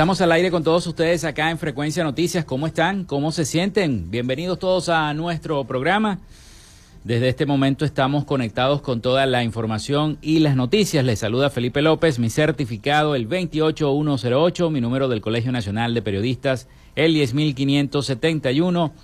Estamos 0.00 0.22
al 0.22 0.32
aire 0.32 0.50
con 0.50 0.64
todos 0.64 0.86
ustedes 0.86 1.24
acá 1.24 1.50
en 1.50 1.58
Frecuencia 1.58 2.02
Noticias. 2.02 2.46
¿Cómo 2.46 2.66
están? 2.66 3.04
¿Cómo 3.04 3.32
se 3.32 3.44
sienten? 3.44 4.10
Bienvenidos 4.10 4.58
todos 4.58 4.88
a 4.88 5.12
nuestro 5.12 5.62
programa. 5.64 6.20
Desde 7.04 7.28
este 7.28 7.44
momento 7.44 7.84
estamos 7.84 8.24
conectados 8.24 8.80
con 8.80 9.02
toda 9.02 9.26
la 9.26 9.44
información 9.44 10.16
y 10.22 10.38
las 10.38 10.56
noticias. 10.56 11.04
Les 11.04 11.18
saluda 11.18 11.50
Felipe 11.50 11.82
López, 11.82 12.18
mi 12.18 12.30
certificado 12.30 13.14
el 13.14 13.26
28108, 13.26 14.70
mi 14.70 14.80
número 14.80 15.06
del 15.08 15.20
Colegio 15.20 15.52
Nacional 15.52 15.92
de 15.92 16.00
Periodistas 16.00 16.66
el 16.96 17.12
10571, 17.12 18.94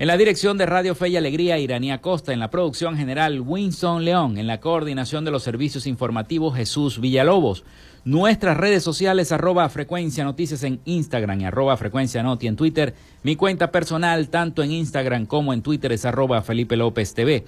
En 0.00 0.08
la 0.08 0.16
dirección 0.16 0.58
de 0.58 0.66
Radio 0.66 0.96
Fe 0.96 1.10
y 1.10 1.16
Alegría, 1.16 1.60
Iranía 1.60 2.00
Costa. 2.00 2.32
En 2.32 2.40
la 2.40 2.50
producción 2.50 2.96
general, 2.96 3.40
Winston 3.40 4.04
León. 4.04 4.36
En 4.36 4.48
la 4.48 4.58
coordinación 4.58 5.24
de 5.24 5.30
los 5.30 5.44
servicios 5.44 5.86
informativos, 5.86 6.56
Jesús 6.56 7.00
Villalobos. 7.00 7.62
Nuestras 8.04 8.56
redes 8.56 8.82
sociales, 8.82 9.30
arroba 9.30 9.68
frecuencia 9.68 10.24
noticias 10.24 10.64
en 10.64 10.80
Instagram 10.86 11.40
y 11.40 11.44
arroba 11.44 11.76
frecuencia 11.76 12.24
noti 12.24 12.48
en 12.48 12.56
Twitter. 12.56 12.96
Mi 13.22 13.36
cuenta 13.36 13.70
personal, 13.70 14.28
tanto 14.28 14.64
en 14.64 14.72
Instagram 14.72 15.26
como 15.26 15.52
en 15.52 15.62
Twitter, 15.62 15.92
es 15.92 16.04
arroba 16.04 16.42
Felipe 16.42 16.76
López 16.76 17.14
TV. 17.14 17.44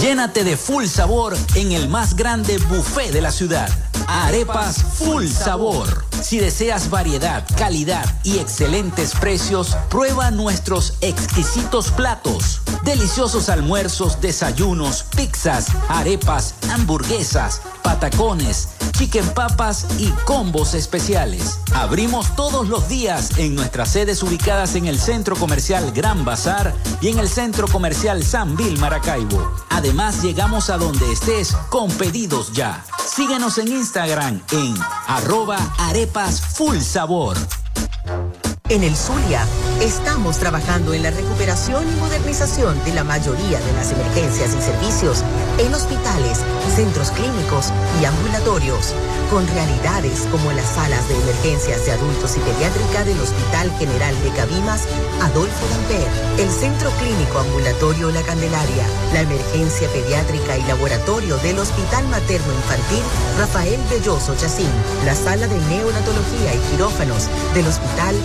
Llénate 0.00 0.44
de 0.44 0.56
full 0.56 0.86
sabor 0.86 1.36
en 1.54 1.72
el 1.72 1.88
más 1.88 2.16
grande 2.16 2.58
buffet 2.58 3.12
de 3.12 3.20
la 3.20 3.32
ciudad. 3.32 3.68
Arepas 4.06 4.82
Full 4.98 5.28
Sabor. 5.28 6.13
Si 6.24 6.38
deseas 6.38 6.88
variedad, 6.88 7.44
calidad 7.58 8.06
y 8.22 8.38
excelentes 8.38 9.12
precios, 9.14 9.76
prueba 9.90 10.30
nuestros 10.30 10.94
exquisitos 11.02 11.90
platos. 11.90 12.62
Deliciosos 12.82 13.50
almuerzos, 13.50 14.22
desayunos, 14.22 15.04
pizzas, 15.14 15.66
arepas, 15.90 16.54
hamburguesas, 16.70 17.60
patacones, 17.82 18.70
chicken 18.96 19.26
papas 19.34 19.86
y 19.98 20.08
combos 20.24 20.74
especiales. 20.74 21.58
Abrimos 21.74 22.34
todos 22.36 22.68
los 22.68 22.88
días 22.88 23.38
en 23.38 23.54
nuestras 23.54 23.90
sedes 23.90 24.22
ubicadas 24.22 24.74
en 24.76 24.86
el 24.86 24.98
Centro 24.98 25.36
Comercial 25.36 25.92
Gran 25.92 26.24
Bazar 26.24 26.74
y 27.00 27.08
en 27.08 27.18
el 27.18 27.28
Centro 27.28 27.66
Comercial 27.68 28.24
San 28.24 28.56
Vil 28.56 28.78
Maracaibo. 28.78 29.52
Además, 29.70 30.22
llegamos 30.22 30.70
a 30.70 30.78
donde 30.78 31.12
estés 31.12 31.52
con 31.68 31.90
pedidos 31.90 32.52
ya. 32.52 32.84
Síguenos 33.04 33.58
en 33.58 33.68
Instagram 33.68 34.40
en 34.52 34.74
arroba 35.06 35.58
arepas 35.78 36.40
full 36.40 36.78
sabor. 36.78 37.36
En 38.70 38.82
el 38.82 38.96
Zulia 38.96 39.46
estamos 39.82 40.38
trabajando 40.38 40.94
en 40.94 41.02
la 41.02 41.10
recuperación 41.10 41.86
y 41.86 42.00
modernización 42.00 42.82
de 42.86 42.94
la 42.94 43.04
mayoría 43.04 43.60
de 43.60 43.72
las 43.74 43.92
emergencias 43.92 44.54
y 44.54 44.62
servicios 44.62 45.22
en 45.58 45.74
hospitales, 45.74 46.40
centros 46.74 47.10
clínicos 47.10 47.70
y 48.00 48.06
ambulatorios, 48.06 48.94
con 49.30 49.46
realidades 49.48 50.26
como 50.32 50.50
las 50.52 50.64
salas 50.64 51.06
de 51.10 51.14
emergencias 51.14 51.84
de 51.84 51.92
adultos 51.92 52.38
y 52.38 52.40
pediátrica 52.40 53.04
del 53.04 53.20
Hospital 53.20 53.70
General 53.78 54.14
de 54.22 54.30
Cabimas, 54.30 54.88
Adolfo 55.20 55.68
Lamper, 55.68 56.08
el 56.38 56.50
Centro 56.50 56.90
Clínico 56.92 57.40
Ambulatorio 57.40 58.10
La 58.12 58.22
Candelaria, 58.22 58.86
la 59.12 59.20
emergencia 59.20 59.88
pediátrica 59.90 60.56
y 60.56 60.62
laboratorio 60.62 61.36
del 61.38 61.58
Hospital 61.58 62.08
Materno 62.08 62.54
Infantil 62.54 63.02
Rafael 63.38 63.80
Belloso 63.90 64.34
Chacín, 64.36 64.70
la 65.04 65.14
sala 65.14 65.46
de 65.48 65.58
neonatología 65.68 66.54
y 66.54 66.58
quirófanos 66.70 67.28
del 67.52 67.66
Hospital 67.66 68.16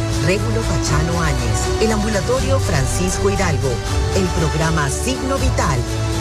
Áñez, 1.22 1.82
el 1.82 1.92
ambulatorio 1.92 2.60
Francisco 2.60 3.30
Hidalgo, 3.30 3.70
el 4.16 4.26
programa 4.40 4.90
Signo 4.90 5.38
Vital, 5.38 5.78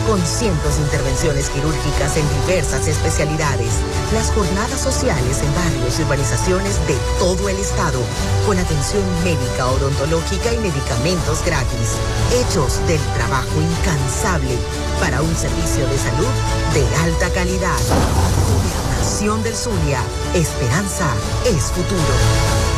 con 0.07 0.19
cientos 0.25 0.75
de 0.75 0.83
intervenciones 0.83 1.49
quirúrgicas 1.49 2.17
en 2.17 2.25
diversas 2.41 2.87
especialidades, 2.87 3.71
las 4.13 4.31
jornadas 4.31 4.79
sociales 4.79 5.41
en 5.41 5.55
barrios 5.55 5.99
y 5.99 6.03
urbanizaciones 6.03 6.75
de 6.87 6.95
todo 7.17 7.49
el 7.49 7.57
estado, 7.57 7.99
con 8.45 8.57
atención 8.57 9.03
médica, 9.23 9.67
odontológica 9.67 10.53
y 10.53 10.57
medicamentos 10.57 11.43
gratis, 11.45 11.95
hechos 12.33 12.85
del 12.87 13.01
trabajo 13.15 13.61
incansable 13.61 14.57
para 14.99 15.21
un 15.21 15.35
servicio 15.35 15.87
de 15.87 15.97
salud 15.97 16.33
de 16.73 16.85
alta 17.03 17.29
calidad. 17.31 17.79
Gobernación 18.51 19.43
del 19.43 19.55
Zulia, 19.55 20.01
esperanza 20.33 21.07
es 21.45 21.71
futuro. 21.71 22.68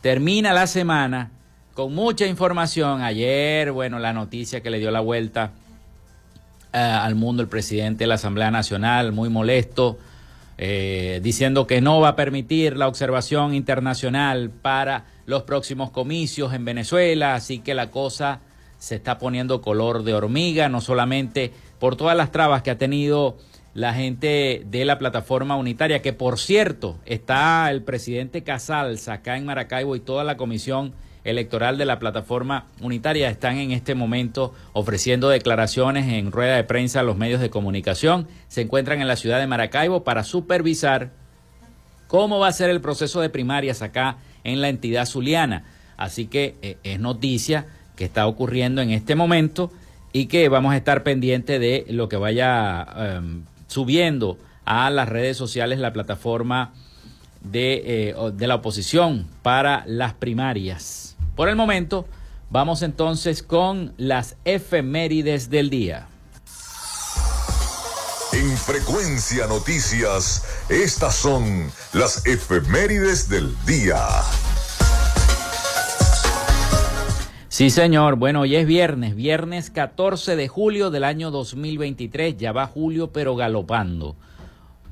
Termina 0.01 0.53
la 0.53 0.67
semana 0.67 1.31
con 1.73 1.95
mucha 1.95 2.27
información. 2.27 3.01
Ayer, 3.01 3.71
bueno, 3.71 4.01
la 4.01 4.13
noticia 4.13 4.63
que 4.63 4.71
le 4.71 4.81
dio 4.81 4.91
la 4.91 4.99
vuelta 4.99 5.53
eh, 6.73 6.79
al 6.79 7.15
mundo 7.15 7.45
el 7.45 7.49
presidente 7.49 8.03
de 8.03 8.09
la 8.09 8.17
Asamblea 8.17 8.51
Nacional, 8.51 9.13
muy 9.13 9.29
molesto, 9.29 9.99
eh, 10.59 11.21
diciendo 11.23 11.69
que 11.69 11.81
no 11.81 12.01
va 12.01 12.09
a 12.09 12.17
permitir 12.17 12.77
la 12.77 12.89
observación 12.89 13.55
internacional 13.55 14.51
para 14.51 15.05
los 15.27 15.45
próximos 15.45 15.93
comicios 15.93 16.53
en 16.53 16.65
Venezuela. 16.65 17.37
Así 17.37 17.61
que 17.61 17.73
la 17.75 17.93
cosa 17.93 18.41
se 18.81 18.97
está 18.97 19.19
poniendo 19.19 19.63
color 19.63 20.03
de 20.03 20.15
hormiga, 20.15 20.69
no 20.69 20.81
solamente 20.81 21.53
por 21.79 21.95
todas 21.95 22.17
las 22.17 22.33
trabas 22.33 22.63
que 22.63 22.73
ha 22.73 22.79
tenido 22.79 23.37
la 23.77 23.93
gente 23.93 24.63
de 24.65 24.87
la 24.87 24.99
plataforma 24.99 25.55
unitaria, 25.55 26.01
que 26.01 26.15
por 26.15 26.39
cierto 26.39 26.99
está 27.05 27.71
el 27.71 27.83
presidente 27.83 28.43
Casals 28.43 29.07
acá 29.07 29.37
en 29.37 29.45
Maracaibo 29.45 29.95
y 29.95 30.01
toda 30.01 30.25
la 30.25 30.39
comisión 30.39 30.95
electoral 31.25 31.77
de 31.77 31.85
la 31.85 31.99
plataforma 31.99 32.69
unitaria 32.81 33.29
están 33.29 33.59
en 33.59 33.73
este 33.73 33.95
momento 33.95 34.55
ofreciendo 34.73 35.29
declaraciones 35.29 36.11
en 36.11 36.33
rueda 36.33 36.57
de 36.57 36.65
prensa 36.65 37.01
a 37.01 37.03
los 37.03 37.19
medios 37.19 37.39
de 37.39 37.51
comunicación. 37.51 38.27
Se 38.49 38.63
encuentran 38.63 39.03
en 39.03 39.09
la 39.09 39.17
ciudad 39.17 39.41
de 39.41 39.47
Maracaibo 39.47 40.05
para 40.05 40.25
supervisar 40.25 41.11
cómo 42.07 42.39
va 42.39 42.49
a 42.49 42.53
ser 42.53 42.71
el 42.71 42.81
proceso 42.81 43.21
de 43.21 43.29
primarias 43.29 43.83
acá 43.83 44.17
en 44.43 44.63
la 44.63 44.71
entidad 44.71 45.05
zuliana. 45.05 45.65
Así 45.99 46.29
que 46.29 46.57
eh, 46.63 46.79
es 46.83 46.99
noticia 46.99 47.67
que 47.95 48.07
está 48.07 48.27
ocurriendo 48.27 48.81
en 48.81 48.91
este 48.91 49.15
momento 49.17 49.71
y 50.15 50.27
que 50.27 50.49
vamos 50.49 50.73
a 50.73 50.79
estar 50.79 51.03
pendientes 51.03 51.61
de 51.61 51.85
lo 51.91 52.09
que 52.09 52.17
vaya 52.17 52.87
em, 52.97 53.43
subiendo 53.67 54.39
a 54.65 54.91
las 54.91 55.09
redes 55.09 55.37
sociales 55.37 55.79
la 55.79 55.93
plataforma 55.93 56.73
de, 57.41 58.11
eh, 58.11 58.15
de 58.35 58.47
la 58.47 58.57
oposición 58.57 59.27
para 59.43 59.85
las 59.87 60.15
primarias. 60.15 61.17
Por 61.35 61.49
el 61.49 61.57
momento, 61.57 62.07
vamos 62.51 62.83
entonces 62.83 63.43
con 63.43 63.95
las 63.97 64.37
efemérides 64.45 65.51
del 65.51 65.71
día. 65.71 66.09
En 68.33 68.57
Frecuencia 68.57 69.47
Noticias, 69.47 70.45
estas 70.69 71.15
son 71.15 71.73
las 71.93 72.27
efemérides 72.27 73.29
del 73.29 73.55
día. 73.65 73.99
Sí, 77.57 77.71
señor. 77.71 78.17
Bueno, 78.17 78.43
hoy 78.43 78.55
es 78.55 78.67
viernes, 78.67 79.17
viernes 79.17 79.71
14 79.71 80.37
de 80.37 80.47
julio 80.47 80.91
del 80.91 81.05
año 81.05 81.31
2023. 81.31 82.37
Ya 82.37 82.53
va 82.53 82.67
julio, 82.67 83.13
pero 83.13 83.35
galopando. 83.35 84.15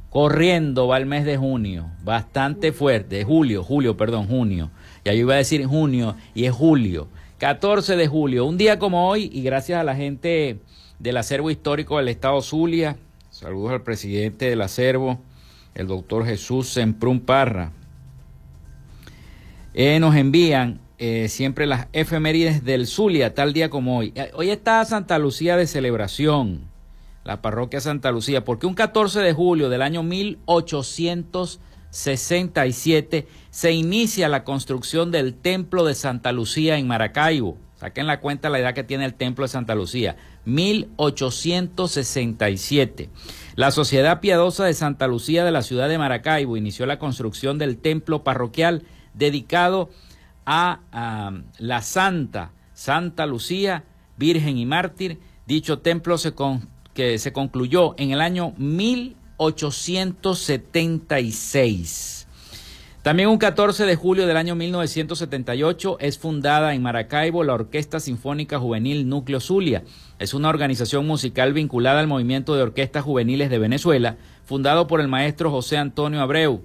Corriendo 0.08 0.86
va 0.86 0.96
el 0.96 1.04
mes 1.04 1.26
de 1.26 1.36
junio. 1.36 1.90
Bastante 2.04 2.72
fuerte. 2.72 3.22
Julio, 3.22 3.62
julio, 3.62 3.98
perdón, 3.98 4.28
junio. 4.28 4.70
Ya 5.04 5.12
yo 5.12 5.18
iba 5.18 5.34
a 5.34 5.36
decir 5.36 5.66
junio 5.66 6.16
y 6.34 6.46
es 6.46 6.52
julio. 6.52 7.08
14 7.36 7.96
de 7.96 8.08
julio, 8.08 8.46
un 8.46 8.56
día 8.56 8.78
como 8.78 9.10
hoy, 9.10 9.28
y 9.30 9.42
gracias 9.42 9.78
a 9.78 9.84
la 9.84 9.94
gente 9.94 10.60
del 10.98 11.18
acervo 11.18 11.50
histórico 11.50 11.98
del 11.98 12.08
Estado 12.08 12.40
Zulia, 12.40 12.96
saludos 13.28 13.72
al 13.72 13.82
presidente 13.82 14.48
del 14.48 14.62
acervo, 14.62 15.20
el 15.74 15.86
doctor 15.86 16.24
Jesús 16.24 16.70
Semprún 16.70 17.20
Parra, 17.20 17.72
eh, 19.74 20.00
nos 20.00 20.16
envían 20.16 20.80
eh, 21.06 21.28
siempre 21.28 21.66
las 21.66 21.88
efemérides 21.92 22.64
del 22.64 22.86
Zulia, 22.86 23.34
tal 23.34 23.52
día 23.52 23.68
como 23.68 23.98
hoy. 23.98 24.14
Eh, 24.14 24.30
hoy 24.32 24.48
está 24.48 24.82
Santa 24.86 25.18
Lucía 25.18 25.58
de 25.58 25.66
celebración, 25.66 26.62
la 27.24 27.42
parroquia 27.42 27.82
Santa 27.82 28.10
Lucía, 28.10 28.46
porque 28.46 28.66
un 28.66 28.72
14 28.72 29.20
de 29.20 29.34
julio 29.34 29.68
del 29.68 29.82
año 29.82 30.02
1800 30.02 31.60
67 31.90 33.28
se 33.50 33.72
inicia 33.72 34.30
la 34.30 34.44
construcción 34.44 35.10
del 35.10 35.34
Templo 35.34 35.84
de 35.84 35.94
Santa 35.94 36.32
Lucía 36.32 36.78
en 36.78 36.88
Maracaibo. 36.88 37.58
Saquen 37.76 38.06
la 38.06 38.20
cuenta 38.20 38.48
la 38.48 38.58
edad 38.58 38.72
que 38.72 38.82
tiene 38.82 39.04
el 39.04 39.12
Templo 39.12 39.44
de 39.44 39.48
Santa 39.48 39.74
Lucía. 39.74 40.16
1867. 40.46 43.10
La 43.56 43.72
Sociedad 43.72 44.20
Piadosa 44.20 44.64
de 44.64 44.72
Santa 44.72 45.06
Lucía 45.06 45.44
de 45.44 45.52
la 45.52 45.60
ciudad 45.60 45.90
de 45.90 45.98
Maracaibo 45.98 46.56
inició 46.56 46.86
la 46.86 46.98
construcción 46.98 47.58
del 47.58 47.76
templo 47.76 48.24
parroquial 48.24 48.84
dedicado 49.12 49.82
a, 49.82 50.03
la 50.46 51.82
Santa, 51.82 52.52
Santa 52.72 53.26
Lucía, 53.26 53.84
Virgen 54.16 54.58
y 54.58 54.66
Mártir. 54.66 55.20
Dicho 55.46 55.80
templo 55.80 56.18
se, 56.18 56.34
que 56.94 57.18
se 57.18 57.32
concluyó 57.32 57.94
en 57.98 58.10
el 58.10 58.20
año 58.20 58.54
1867. 58.56 59.24
876. 59.36 62.28
También 63.02 63.28
un 63.28 63.38
14 63.38 63.84
de 63.84 63.96
julio 63.96 64.26
del 64.26 64.38
año 64.38 64.54
1978 64.54 65.98
es 66.00 66.18
fundada 66.18 66.74
en 66.74 66.82
Maracaibo 66.82 67.44
la 67.44 67.52
Orquesta 67.52 68.00
Sinfónica 68.00 68.58
Juvenil 68.58 69.06
Núcleo 69.08 69.40
Zulia. 69.40 69.84
Es 70.18 70.32
una 70.32 70.48
organización 70.48 71.06
musical 71.06 71.52
vinculada 71.52 72.00
al 72.00 72.06
movimiento 72.06 72.56
de 72.56 72.62
orquestas 72.62 73.04
juveniles 73.04 73.50
de 73.50 73.58
Venezuela, 73.58 74.16
fundado 74.44 74.86
por 74.86 75.02
el 75.02 75.08
maestro 75.08 75.50
José 75.50 75.76
Antonio 75.76 76.22
Abreu. 76.22 76.62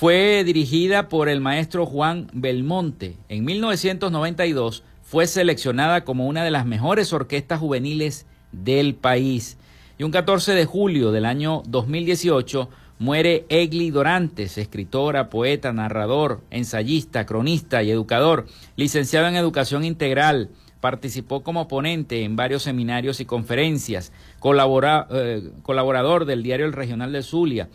Fue 0.00 0.44
dirigida 0.44 1.10
por 1.10 1.28
el 1.28 1.42
maestro 1.42 1.84
Juan 1.84 2.28
Belmonte. 2.32 3.18
En 3.28 3.44
1992 3.44 4.82
fue 5.02 5.26
seleccionada 5.26 6.04
como 6.04 6.26
una 6.26 6.42
de 6.42 6.50
las 6.50 6.64
mejores 6.64 7.12
orquestas 7.12 7.60
juveniles 7.60 8.24
del 8.50 8.94
país. 8.94 9.58
Y 9.98 10.04
un 10.04 10.10
14 10.10 10.54
de 10.54 10.64
julio 10.64 11.12
del 11.12 11.26
año 11.26 11.62
2018 11.66 12.70
muere 12.98 13.44
Egli 13.50 13.90
Dorantes, 13.90 14.56
escritora, 14.56 15.28
poeta, 15.28 15.70
narrador, 15.74 16.40
ensayista, 16.48 17.26
cronista 17.26 17.82
y 17.82 17.90
educador, 17.90 18.46
licenciado 18.76 19.28
en 19.28 19.36
Educación 19.36 19.84
Integral. 19.84 20.48
Participó 20.80 21.42
como 21.42 21.68
ponente 21.68 22.24
en 22.24 22.36
varios 22.36 22.62
seminarios 22.62 23.20
y 23.20 23.26
conferencias, 23.26 24.12
eh, 24.42 25.50
colaborador 25.62 26.24
del 26.24 26.42
diario 26.42 26.64
El 26.64 26.72
Regional 26.72 27.12
de 27.12 27.22
Zulia, 27.22 27.68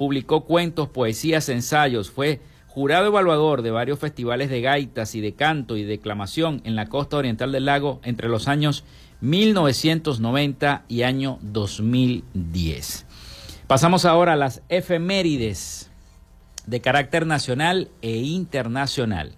publicó 0.00 0.46
cuentos, 0.46 0.88
poesías, 0.88 1.50
ensayos, 1.50 2.10
fue 2.10 2.40
jurado 2.68 3.08
evaluador 3.08 3.60
de 3.60 3.70
varios 3.70 3.98
festivales 3.98 4.48
de 4.48 4.62
gaitas 4.62 5.14
y 5.14 5.20
de 5.20 5.34
canto 5.34 5.76
y 5.76 5.84
declamación 5.84 6.62
en 6.64 6.74
la 6.74 6.86
costa 6.86 7.18
oriental 7.18 7.52
del 7.52 7.66
lago 7.66 8.00
entre 8.02 8.30
los 8.30 8.48
años 8.48 8.84
1990 9.20 10.84
y 10.88 11.02
año 11.02 11.38
2010. 11.42 13.04
Pasamos 13.66 14.06
ahora 14.06 14.32
a 14.32 14.36
las 14.36 14.62
efemérides 14.70 15.90
de 16.64 16.80
carácter 16.80 17.26
nacional 17.26 17.90
e 18.00 18.16
internacional. 18.16 19.34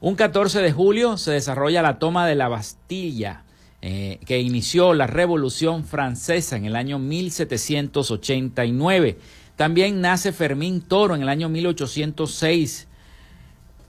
Un 0.00 0.16
14 0.16 0.60
de 0.60 0.70
julio 0.70 1.16
se 1.16 1.30
desarrolla 1.30 1.80
la 1.80 1.98
toma 1.98 2.26
de 2.26 2.34
la 2.34 2.48
Bastilla, 2.48 3.44
eh, 3.80 4.20
que 4.26 4.40
inició 4.40 4.92
la 4.92 5.06
Revolución 5.06 5.84
Francesa 5.84 6.58
en 6.58 6.66
el 6.66 6.76
año 6.76 6.98
1789. 6.98 9.16
También 9.58 10.00
nace 10.00 10.30
Fermín 10.30 10.80
Toro 10.80 11.16
en 11.16 11.22
el 11.22 11.28
año 11.28 11.48
1806 11.48 12.86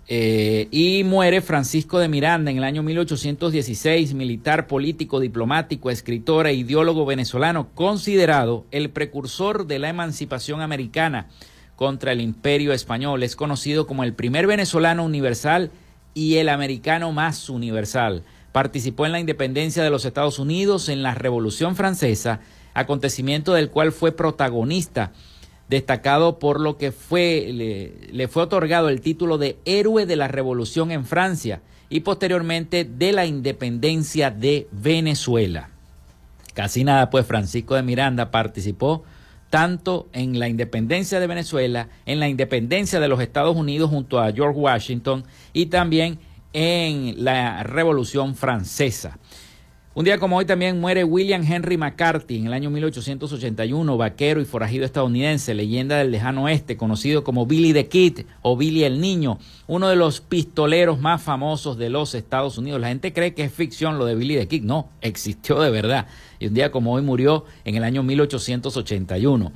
eh, 0.08 0.68
y 0.72 1.04
muere 1.04 1.42
Francisco 1.42 2.00
de 2.00 2.08
Miranda 2.08 2.50
en 2.50 2.58
el 2.58 2.64
año 2.64 2.82
1816, 2.82 4.16
militar, 4.16 4.66
político, 4.66 5.20
diplomático, 5.20 5.92
escritor 5.92 6.48
e 6.48 6.56
ideólogo 6.56 7.06
venezolano, 7.06 7.70
considerado 7.76 8.66
el 8.72 8.90
precursor 8.90 9.68
de 9.68 9.78
la 9.78 9.90
emancipación 9.90 10.62
americana 10.62 11.28
contra 11.76 12.14
el 12.14 12.22
imperio 12.22 12.74
español. 12.74 13.22
Es 13.22 13.36
conocido 13.36 13.86
como 13.86 14.04
el 14.04 14.16
primer 14.16 14.48
venezolano 14.48 15.06
universal 15.06 15.70
y 16.16 16.38
el 16.38 16.50
americano 16.50 17.12
más 17.12 17.48
universal. 17.48 18.24
Participó 18.54 19.06
en 19.06 19.12
la 19.12 19.20
independencia 19.20 19.84
de 19.84 19.92
los 19.92 20.04
Estados 20.04 20.40
Unidos, 20.40 20.90
en 20.90 21.04
la 21.04 21.14
Revolución 21.14 21.76
Francesa, 21.76 22.40
acontecimiento 22.74 23.54
del 23.54 23.70
cual 23.70 23.92
fue 23.92 24.12
protagonista 24.14 25.12
destacado 25.70 26.40
por 26.40 26.60
lo 26.60 26.78
que 26.78 26.92
fue, 26.92 27.94
le, 28.12 28.28
fue 28.28 28.44
otorgado 28.44 28.90
el 28.90 29.02
título 29.02 29.38
de 29.38 29.58
héroe 29.66 30.06
de 30.06 30.16
la 30.16 30.28
revolución 30.28 30.92
en 30.92 31.06
Francia 31.06 31.62
y 31.90 32.02
posteriormente 32.02 32.84
de 32.86 33.12
la 33.12 33.26
independencia 33.26 34.32
de 34.32 34.68
Venezuela. 34.72 35.70
Casi 36.56 36.84
nada, 36.84 37.10
pues 37.10 37.26
Francisco 37.26 37.76
de 37.76 37.84
Miranda 37.84 38.32
participó 38.32 39.04
tanto 39.50 40.08
en 40.12 40.40
la 40.40 40.48
independencia 40.48 41.20
de 41.20 41.28
Venezuela, 41.28 41.88
en 42.06 42.20
la 42.20 42.28
independencia 42.28 43.00
de 43.00 43.08
los 43.08 43.22
Estados 43.22 43.56
Unidos 43.56 43.90
junto 43.90 44.20
a 44.20 44.32
George 44.32 44.60
Washington 44.60 45.24
y 45.54 45.68
también 45.68 46.20
en 46.54 47.24
la 47.24 47.64
Revolución 47.64 48.36
Francesa. 48.36 49.18
Un 50.00 50.06
día 50.06 50.18
como 50.18 50.38
hoy 50.38 50.46
también 50.46 50.79
muere 50.79 51.03
William 51.03 51.44
Henry 51.46 51.75
McCarthy 51.75 52.38
en 52.38 52.48
el 52.48 52.53
año 52.53 52.70
1881, 52.70 53.98
vaquero 53.98 54.39
y 54.39 54.46
forajido 54.46 54.86
estadounidense, 54.86 55.53
leyenda 55.53 55.98
del 55.98 56.12
lejano 56.12 56.46
oeste, 56.46 56.77
conocido 56.77 57.25
como 57.25 57.46
Billy 57.46 57.74
the 57.74 57.89
Kid 57.89 58.22
o 58.41 58.56
Billy 58.56 58.86
el 58.86 59.01
Niño, 59.01 59.39
uno 59.68 59.89
de 59.89 59.98
los 59.98 60.22
pistoleros 60.22 61.01
más 61.01 61.22
famosos 61.22 61.77
de 61.77 61.89
los 61.89 62.15
Estados 62.15 62.58
Unidos. 62.58 62.79
La 62.79 62.88
gente 62.88 63.12
cree 63.12 63.34
que 63.34 63.44
es 63.44 63.51
ficción 63.51 63.98
lo 63.98 64.06
de 64.06 64.15
Billy 64.15 64.38
the 64.38 64.48
Kid, 64.48 64.63
no, 64.63 64.88
existió 65.01 65.60
de 65.60 65.70
verdad. 65.70 66.08
Y 66.39 66.48
un 66.48 66.53
día 66.53 66.72
como 66.72 66.94
hoy 66.94 67.01
murió 67.01 67.44
en 67.65 67.75
el 67.75 67.84
año 67.84 68.01
1881. 68.01 69.51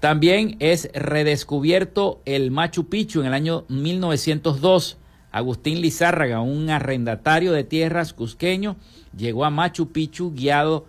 También 0.00 0.56
es 0.58 0.88
redescubierto 0.94 2.22
el 2.24 2.50
Machu 2.50 2.88
Picchu 2.88 3.20
en 3.20 3.26
el 3.26 3.34
año 3.34 3.66
1902. 3.68 4.96
Agustín 5.32 5.80
Lizárraga, 5.80 6.40
un 6.40 6.70
arrendatario 6.70 7.52
de 7.52 7.64
tierras 7.64 8.12
cusqueño, 8.12 8.76
llegó 9.16 9.44
a 9.44 9.50
Machu 9.50 9.90
Picchu 9.90 10.32
guiado 10.32 10.86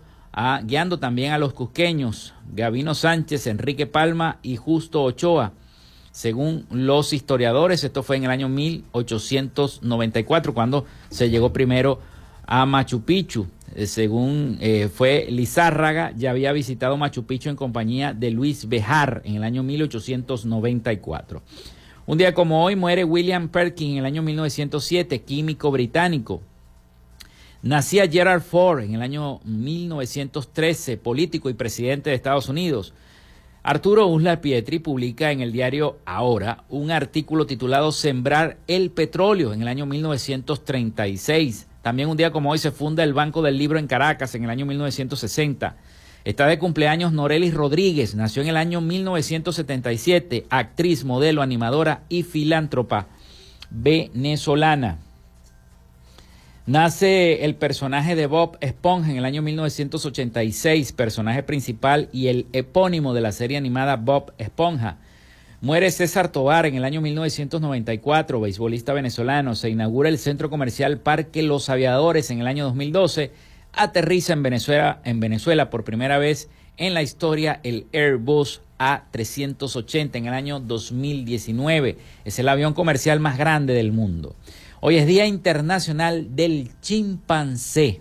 guiando 0.64 0.98
también 0.98 1.32
a 1.32 1.38
los 1.38 1.52
cusqueños, 1.52 2.34
Gavino 2.52 2.94
Sánchez, 2.94 3.46
Enrique 3.46 3.86
Palma 3.86 4.38
y 4.42 4.56
Justo 4.56 5.02
Ochoa. 5.02 5.52
Según 6.10 6.66
los 6.70 7.12
historiadores, 7.12 7.84
esto 7.84 8.02
fue 8.02 8.16
en 8.16 8.24
el 8.24 8.30
año 8.30 8.48
1894, 8.48 10.54
cuando 10.54 10.86
se 11.08 11.30
llegó 11.30 11.52
primero 11.52 12.00
a 12.46 12.66
Machu 12.66 13.02
Picchu. 13.02 13.46
Eh, 13.74 13.86
según 13.86 14.58
eh, 14.60 14.88
fue 14.92 15.26
Lizárraga, 15.28 16.12
ya 16.16 16.30
había 16.30 16.52
visitado 16.52 16.96
Machu 16.96 17.26
Picchu 17.26 17.50
en 17.50 17.56
compañía 17.56 18.12
de 18.12 18.30
Luis 18.30 18.68
Bejar 18.68 19.22
en 19.24 19.36
el 19.36 19.44
año 19.44 19.62
1894. 19.62 21.42
Un 22.06 22.18
día 22.18 22.34
como 22.34 22.62
hoy 22.62 22.76
muere 22.76 23.02
William 23.02 23.48
Perkin 23.48 23.92
en 23.92 23.98
el 23.98 24.04
año 24.04 24.22
1907, 24.22 25.22
químico 25.22 25.70
británico. 25.70 26.42
Nacía 27.62 28.06
Gerald 28.06 28.42
Ford 28.42 28.80
en 28.82 28.94
el 28.94 29.00
año 29.00 29.40
1913, 29.44 30.98
político 30.98 31.48
y 31.48 31.54
presidente 31.54 32.10
de 32.10 32.16
Estados 32.16 32.50
Unidos. 32.50 32.92
Arturo 33.62 34.06
Uslar 34.06 34.42
Pietri 34.42 34.80
publica 34.80 35.32
en 35.32 35.40
el 35.40 35.50
diario 35.50 35.96
Ahora 36.04 36.64
un 36.68 36.90
artículo 36.90 37.46
titulado 37.46 37.90
Sembrar 37.90 38.58
el 38.66 38.90
petróleo 38.90 39.54
en 39.54 39.62
el 39.62 39.68
año 39.68 39.86
1936. 39.86 41.68
También 41.80 42.10
un 42.10 42.18
día 42.18 42.32
como 42.32 42.50
hoy 42.50 42.58
se 42.58 42.70
funda 42.70 43.02
el 43.02 43.14
Banco 43.14 43.40
del 43.40 43.56
Libro 43.56 43.78
en 43.78 43.86
Caracas 43.86 44.34
en 44.34 44.44
el 44.44 44.50
año 44.50 44.66
1960. 44.66 45.76
Está 46.24 46.46
de 46.46 46.58
cumpleaños 46.58 47.12
Norelis 47.12 47.52
Rodríguez, 47.52 48.14
nació 48.14 48.40
en 48.40 48.48
el 48.48 48.56
año 48.56 48.80
1977, 48.80 50.46
actriz, 50.48 51.04
modelo, 51.04 51.42
animadora 51.42 52.04
y 52.08 52.22
filántropa 52.22 53.08
venezolana. 53.68 55.00
Nace 56.64 57.44
el 57.44 57.56
personaje 57.56 58.16
de 58.16 58.26
Bob 58.26 58.56
Esponja 58.62 59.10
en 59.10 59.18
el 59.18 59.26
año 59.26 59.42
1986, 59.42 60.92
personaje 60.92 61.42
principal 61.42 62.08
y 62.10 62.28
el 62.28 62.46
epónimo 62.54 63.12
de 63.12 63.20
la 63.20 63.32
serie 63.32 63.58
animada 63.58 63.96
Bob 63.96 64.32
Esponja. 64.38 64.96
Muere 65.60 65.90
César 65.90 66.32
Tobar 66.32 66.64
en 66.64 66.76
el 66.76 66.86
año 66.86 67.02
1994, 67.02 68.40
beisbolista 68.40 68.94
venezolano. 68.94 69.54
Se 69.54 69.68
inaugura 69.68 70.08
el 70.08 70.16
centro 70.16 70.48
comercial 70.48 71.00
Parque 71.00 71.42
Los 71.42 71.68
Aviadores 71.68 72.30
en 72.30 72.40
el 72.40 72.46
año 72.46 72.64
2012. 72.64 73.30
Aterriza 73.76 74.32
en 74.32 74.42
Venezuela, 74.42 75.00
en 75.04 75.20
Venezuela 75.20 75.70
por 75.70 75.84
primera 75.84 76.18
vez 76.18 76.48
en 76.76 76.94
la 76.94 77.02
historia 77.02 77.60
el 77.62 77.86
Airbus 77.92 78.60
A380 78.78 80.16
en 80.16 80.26
el 80.26 80.34
año 80.34 80.60
2019. 80.60 81.98
Es 82.24 82.38
el 82.38 82.48
avión 82.48 82.74
comercial 82.74 83.20
más 83.20 83.38
grande 83.38 83.74
del 83.74 83.92
mundo. 83.92 84.34
Hoy 84.80 84.96
es 84.96 85.06
Día 85.06 85.26
Internacional 85.26 86.36
del 86.36 86.70
Chimpancé 86.80 88.00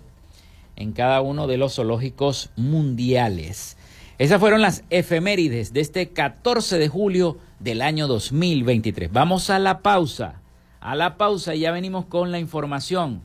en 0.75 0.91
cada 0.91 1.21
uno 1.21 1.47
de 1.47 1.57
los 1.57 1.75
zoológicos 1.75 2.49
mundiales. 2.55 3.77
Esas 4.19 4.39
fueron 4.39 4.61
las 4.61 4.83
efemérides 4.89 5.73
de 5.73 5.81
este 5.81 6.09
14 6.09 6.77
de 6.77 6.87
julio 6.87 7.37
del 7.59 7.81
año 7.81 8.07
2023. 8.07 9.11
Vamos 9.11 9.49
a 9.49 9.59
la 9.59 9.81
pausa. 9.81 10.41
A 10.81 10.95
la 10.95 11.17
pausa 11.17 11.55
ya 11.55 11.71
venimos 11.71 12.05
con 12.05 12.31
la 12.31 12.39
información 12.39 13.21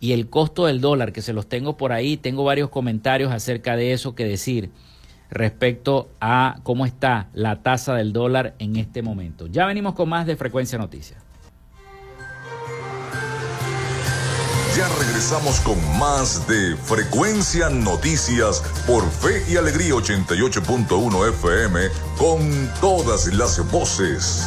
y 0.00 0.12
el 0.12 0.28
costo 0.28 0.66
del 0.66 0.80
dólar, 0.80 1.12
que 1.12 1.22
se 1.22 1.32
los 1.32 1.48
tengo 1.48 1.76
por 1.76 1.92
ahí. 1.92 2.16
Tengo 2.16 2.44
varios 2.44 2.70
comentarios 2.70 3.32
acerca 3.32 3.76
de 3.76 3.92
eso 3.92 4.14
que 4.14 4.24
decir 4.24 4.70
respecto 5.30 6.08
a 6.20 6.60
cómo 6.62 6.86
está 6.86 7.28
la 7.34 7.62
tasa 7.62 7.94
del 7.94 8.12
dólar 8.12 8.54
en 8.58 8.76
este 8.76 9.02
momento. 9.02 9.46
Ya 9.46 9.66
venimos 9.66 9.94
con 9.94 10.08
más 10.08 10.26
de 10.26 10.36
Frecuencia 10.36 10.78
Noticias. 10.78 11.22
Ya 14.76 14.86
regresamos 14.96 15.58
con 15.62 15.76
más 15.98 16.46
de 16.46 16.76
Frecuencia 16.76 17.68
Noticias 17.68 18.62
por 18.86 19.02
Fe 19.10 19.42
y 19.50 19.56
Alegría 19.56 19.94
88.1 19.94 21.28
FM 21.30 21.80
con 22.16 22.70
todas 22.80 23.26
las 23.34 23.58
voces. 23.72 24.46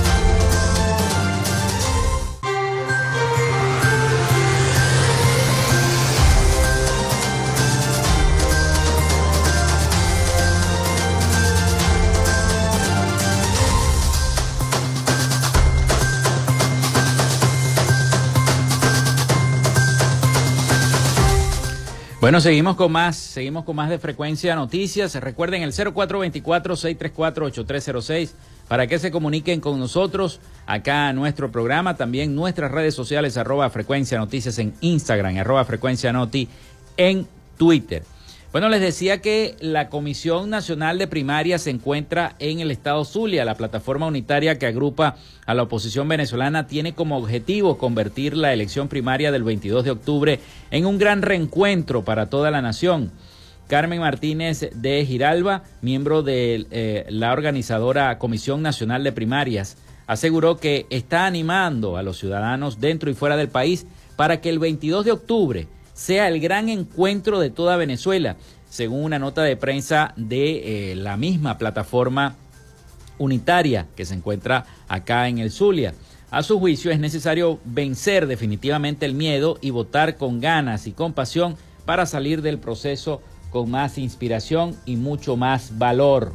Bueno, 22.21 22.39
seguimos 22.39 22.75
con 22.75 22.91
más, 22.91 23.15
seguimos 23.15 23.65
con 23.65 23.75
más 23.75 23.89
de 23.89 23.97
frecuencia 23.97 24.55
noticias. 24.55 25.15
Recuerden 25.15 25.63
el 25.63 25.73
0424-634-8306 25.73 28.33
para 28.67 28.85
que 28.85 28.99
se 28.99 29.09
comuniquen 29.09 29.59
con 29.59 29.79
nosotros 29.79 30.39
acá 30.67 31.09
en 31.09 31.15
nuestro 31.15 31.51
programa, 31.51 31.97
también 31.97 32.35
nuestras 32.35 32.69
redes 32.69 32.93
sociales, 32.93 33.37
arroba 33.37 33.71
frecuencia 33.71 34.19
noticias 34.19 34.59
en 34.59 34.75
Instagram, 34.81 35.35
arroba 35.39 35.65
frecuencia 35.65 36.13
noti 36.13 36.47
en 36.95 37.25
Twitter. 37.57 38.03
Bueno, 38.51 38.67
les 38.67 38.81
decía 38.81 39.21
que 39.21 39.55
la 39.61 39.87
Comisión 39.87 40.49
Nacional 40.49 40.97
de 40.97 41.07
Primaria 41.07 41.57
se 41.57 41.69
encuentra 41.69 42.35
en 42.37 42.59
el 42.59 42.69
estado 42.69 43.05
Zulia. 43.05 43.45
La 43.45 43.55
plataforma 43.55 44.07
unitaria 44.07 44.59
que 44.59 44.65
agrupa 44.65 45.15
a 45.45 45.53
la 45.53 45.63
oposición 45.63 46.09
venezolana 46.09 46.67
tiene 46.67 46.93
como 46.93 47.17
objetivo 47.17 47.77
convertir 47.77 48.35
la 48.35 48.51
elección 48.51 48.89
primaria 48.89 49.31
del 49.31 49.43
22 49.43 49.85
de 49.85 49.91
octubre 49.91 50.39
en 50.69 50.85
un 50.85 50.97
gran 50.97 51.21
reencuentro 51.21 52.03
para 52.03 52.29
toda 52.29 52.51
la 52.51 52.61
nación. 52.61 53.13
Carmen 53.69 54.01
Martínez 54.01 54.69
de 54.75 55.05
Giralba, 55.05 55.63
miembro 55.81 56.21
de 56.21 56.67
eh, 56.71 57.05
la 57.07 57.31
organizadora 57.31 58.17
Comisión 58.17 58.61
Nacional 58.61 59.05
de 59.05 59.13
Primarias, 59.13 59.77
aseguró 60.07 60.57
que 60.57 60.87
está 60.89 61.25
animando 61.25 61.95
a 61.95 62.03
los 62.03 62.17
ciudadanos 62.17 62.81
dentro 62.81 63.09
y 63.09 63.13
fuera 63.13 63.37
del 63.37 63.47
país 63.47 63.87
para 64.17 64.41
que 64.41 64.49
el 64.49 64.59
22 64.59 65.05
de 65.05 65.13
octubre 65.13 65.67
sea 65.93 66.27
el 66.27 66.39
gran 66.39 66.69
encuentro 66.69 67.39
de 67.39 67.49
toda 67.49 67.77
Venezuela, 67.77 68.37
según 68.69 69.03
una 69.03 69.19
nota 69.19 69.43
de 69.43 69.57
prensa 69.57 70.13
de 70.15 70.91
eh, 70.91 70.95
la 70.95 71.17
misma 71.17 71.57
plataforma 71.57 72.35
unitaria 73.17 73.87
que 73.95 74.05
se 74.05 74.15
encuentra 74.15 74.65
acá 74.87 75.27
en 75.27 75.39
el 75.39 75.51
Zulia. 75.51 75.93
A 76.31 76.43
su 76.43 76.59
juicio 76.59 76.91
es 76.91 76.99
necesario 76.99 77.59
vencer 77.65 78.25
definitivamente 78.25 79.05
el 79.05 79.13
miedo 79.13 79.57
y 79.61 79.69
votar 79.71 80.15
con 80.15 80.39
ganas 80.39 80.87
y 80.87 80.93
con 80.93 81.13
pasión 81.13 81.57
para 81.85 82.05
salir 82.05 82.41
del 82.41 82.57
proceso 82.57 83.21
con 83.49 83.69
más 83.69 83.97
inspiración 83.97 84.77
y 84.85 84.95
mucho 84.95 85.35
más 85.35 85.77
valor 85.77 86.33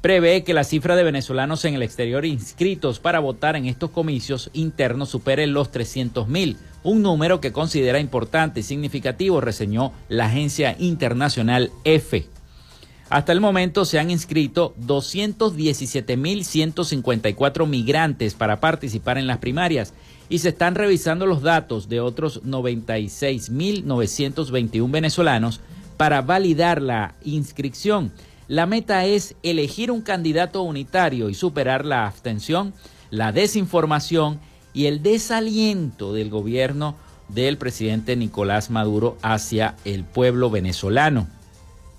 prevé 0.00 0.44
que 0.44 0.54
la 0.54 0.64
cifra 0.64 0.96
de 0.96 1.02
venezolanos 1.02 1.64
en 1.64 1.74
el 1.74 1.82
exterior 1.82 2.24
inscritos 2.24 3.00
para 3.00 3.18
votar 3.18 3.56
en 3.56 3.66
estos 3.66 3.90
comicios 3.90 4.50
internos 4.52 5.08
supere 5.08 5.46
los 5.46 5.72
300 5.72 6.28
mil, 6.28 6.56
un 6.84 7.02
número 7.02 7.40
que 7.40 7.52
considera 7.52 7.98
importante 7.98 8.60
y 8.60 8.62
significativo, 8.62 9.40
reseñó 9.40 9.92
la 10.08 10.26
agencia 10.26 10.76
internacional 10.78 11.72
EFE. 11.84 12.28
Hasta 13.10 13.32
el 13.32 13.40
momento 13.40 13.84
se 13.86 13.98
han 13.98 14.10
inscrito 14.10 14.74
217.154 14.86 17.66
migrantes 17.66 18.34
para 18.34 18.60
participar 18.60 19.16
en 19.16 19.26
las 19.26 19.38
primarias 19.38 19.94
y 20.28 20.40
se 20.40 20.50
están 20.50 20.74
revisando 20.74 21.24
los 21.26 21.40
datos 21.40 21.88
de 21.88 22.00
otros 22.00 22.42
96.921 22.44 24.90
venezolanos 24.90 25.62
para 25.96 26.20
validar 26.20 26.82
la 26.82 27.14
inscripción. 27.24 28.12
La 28.48 28.64
meta 28.64 29.04
es 29.04 29.36
elegir 29.42 29.90
un 29.90 30.00
candidato 30.00 30.62
unitario 30.62 31.28
y 31.28 31.34
superar 31.34 31.84
la 31.84 32.06
abstención, 32.06 32.72
la 33.10 33.30
desinformación 33.30 34.40
y 34.72 34.86
el 34.86 35.02
desaliento 35.02 36.14
del 36.14 36.30
gobierno 36.30 36.96
del 37.28 37.58
presidente 37.58 38.16
Nicolás 38.16 38.70
Maduro 38.70 39.18
hacia 39.20 39.76
el 39.84 40.04
pueblo 40.04 40.48
venezolano. 40.48 41.26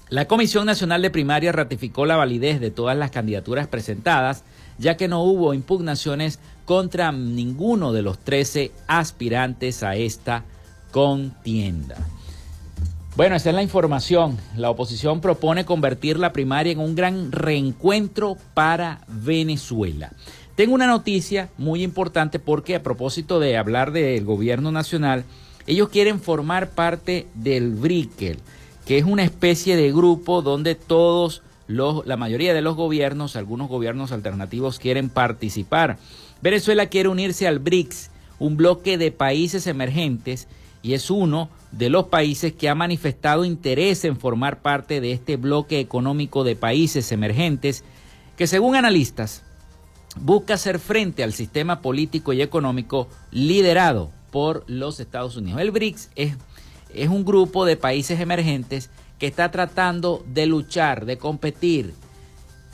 La 0.10 0.26
Comisión 0.26 0.66
Nacional 0.66 1.04
de 1.04 1.12
Primaria 1.12 1.52
ratificó 1.52 2.08
la 2.08 2.16
validez 2.16 2.60
de 2.60 2.72
todas 2.72 2.98
las 2.98 3.12
candidaturas 3.12 3.68
presentadas, 3.68 4.44
ya 4.80 4.98
que 4.98 5.08
no 5.08 5.22
hubo 5.22 5.54
impugnaciones 5.54 6.40
contra 6.66 7.12
ninguno 7.12 7.94
de 7.94 8.02
los 8.02 8.18
13 8.18 8.72
aspirantes 8.88 9.84
a 9.84 9.96
esta 9.98 10.46
contienda. 10.90 11.96
Bueno, 13.16 13.36
esa 13.36 13.50
es 13.50 13.56
la 13.56 13.64
información. 13.64 14.38
La 14.56 14.70
oposición 14.70 15.20
propone 15.20 15.66
convertir 15.66 16.18
la 16.20 16.32
primaria 16.32 16.72
en 16.72 16.80
un 16.80 16.96
gran 16.96 17.32
reencuentro 17.32 18.38
para 18.54 19.02
Venezuela. 19.08 20.14
Tengo 20.56 20.76
una 20.76 20.88
noticia 20.88 21.50
muy 21.58 21.84
importante 21.84 22.40
porque 22.40 22.76
a 22.76 22.84
propósito 22.84 23.40
de 23.40 23.58
hablar 23.58 23.92
del 23.92 24.24
gobierno 24.24 24.72
nacional, 24.72 25.26
ellos 25.68 25.90
quieren 25.90 26.20
formar 26.22 26.70
parte 26.70 27.28
del 27.34 27.72
BRICEL, 27.72 28.40
que 28.86 28.98
es 28.98 29.06
una 29.06 29.24
especie 29.24 29.76
de 29.76 29.92
grupo 29.92 30.42
donde 30.42 30.76
todos 30.76 31.42
los, 31.68 32.06
la 32.06 32.16
mayoría 32.18 32.54
de 32.54 32.62
los 32.62 32.76
gobiernos, 32.76 33.36
algunos 33.36 33.70
gobiernos 33.70 34.12
alternativos 34.12 34.80
quieren 34.80 35.10
participar. 35.10 35.98
Venezuela 36.42 36.86
quiere 36.88 37.10
unirse 37.10 37.48
al 37.48 37.60
BRICS, 37.60 38.12
un 38.38 38.56
bloque 38.56 38.98
de 38.98 39.12
países 39.12 39.68
emergentes, 39.68 40.48
y 40.82 40.94
es 40.94 41.10
uno 41.12 41.50
de 41.72 41.90
los 41.90 42.06
países 42.06 42.54
que 42.54 42.70
ha 42.70 42.76
manifestado 42.76 43.46
interés 43.46 44.04
en 44.04 44.18
formar 44.18 44.62
parte 44.62 45.02
de 45.02 45.12
este 45.12 45.38
bloque 45.38 45.80
económico 45.80 46.44
de 46.44 46.56
países 46.56 47.12
emergentes 47.12 47.84
que 48.38 48.48
según 48.48 48.76
analistas 48.76 49.44
busca 50.20 50.56
hacer 50.56 50.80
frente 50.80 51.24
al 51.24 51.34
sistema 51.34 51.82
político 51.82 52.34
y 52.34 52.42
económico 52.42 53.08
liderado 53.32 54.10
por 54.32 54.64
los 54.68 55.00
Estados 55.00 55.36
Unidos. 55.36 55.62
El 55.62 55.72
BRICS 55.72 56.10
es, 56.16 56.36
es 56.94 57.10
un 57.10 57.26
grupo 57.26 57.66
de 57.66 57.78
países 57.78 58.20
emergentes 58.20 58.90
que 59.20 59.28
está 59.28 59.52
tratando 59.52 60.24
de 60.28 60.46
luchar, 60.46 61.06
de 61.06 61.18
competir 61.18 61.94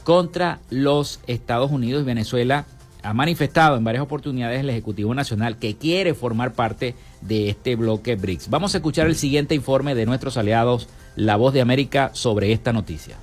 contra 0.04 0.60
los 0.70 1.20
Estados 1.28 1.72
Unidos 1.72 2.04
y 2.04 2.06
Venezuela 2.06 2.66
ha 3.06 3.14
manifestado 3.14 3.78
en 3.78 3.84
varias 3.84 4.04
oportunidades 4.04 4.60
el 4.60 4.70
Ejecutivo 4.70 5.14
Nacional 5.14 5.58
que 5.58 5.76
quiere 5.76 6.14
formar 6.14 6.54
parte 6.54 6.96
de 7.22 7.50
este 7.50 7.76
bloque 7.76 8.16
BRICS. 8.16 8.50
Vamos 8.50 8.74
a 8.74 8.80
escuchar 8.80 9.06
el 9.08 9.16
siguiente 9.16 9.54
informe 9.54 9.94
de 9.94 10.06
nuestros 10.06 10.38
aliados, 10.38 10.90
La 11.16 11.36
Voz 11.36 11.54
de 11.54 11.62
América, 11.62 12.10
sobre 12.14 12.52
esta 12.52 12.74
noticia. 12.74 13.16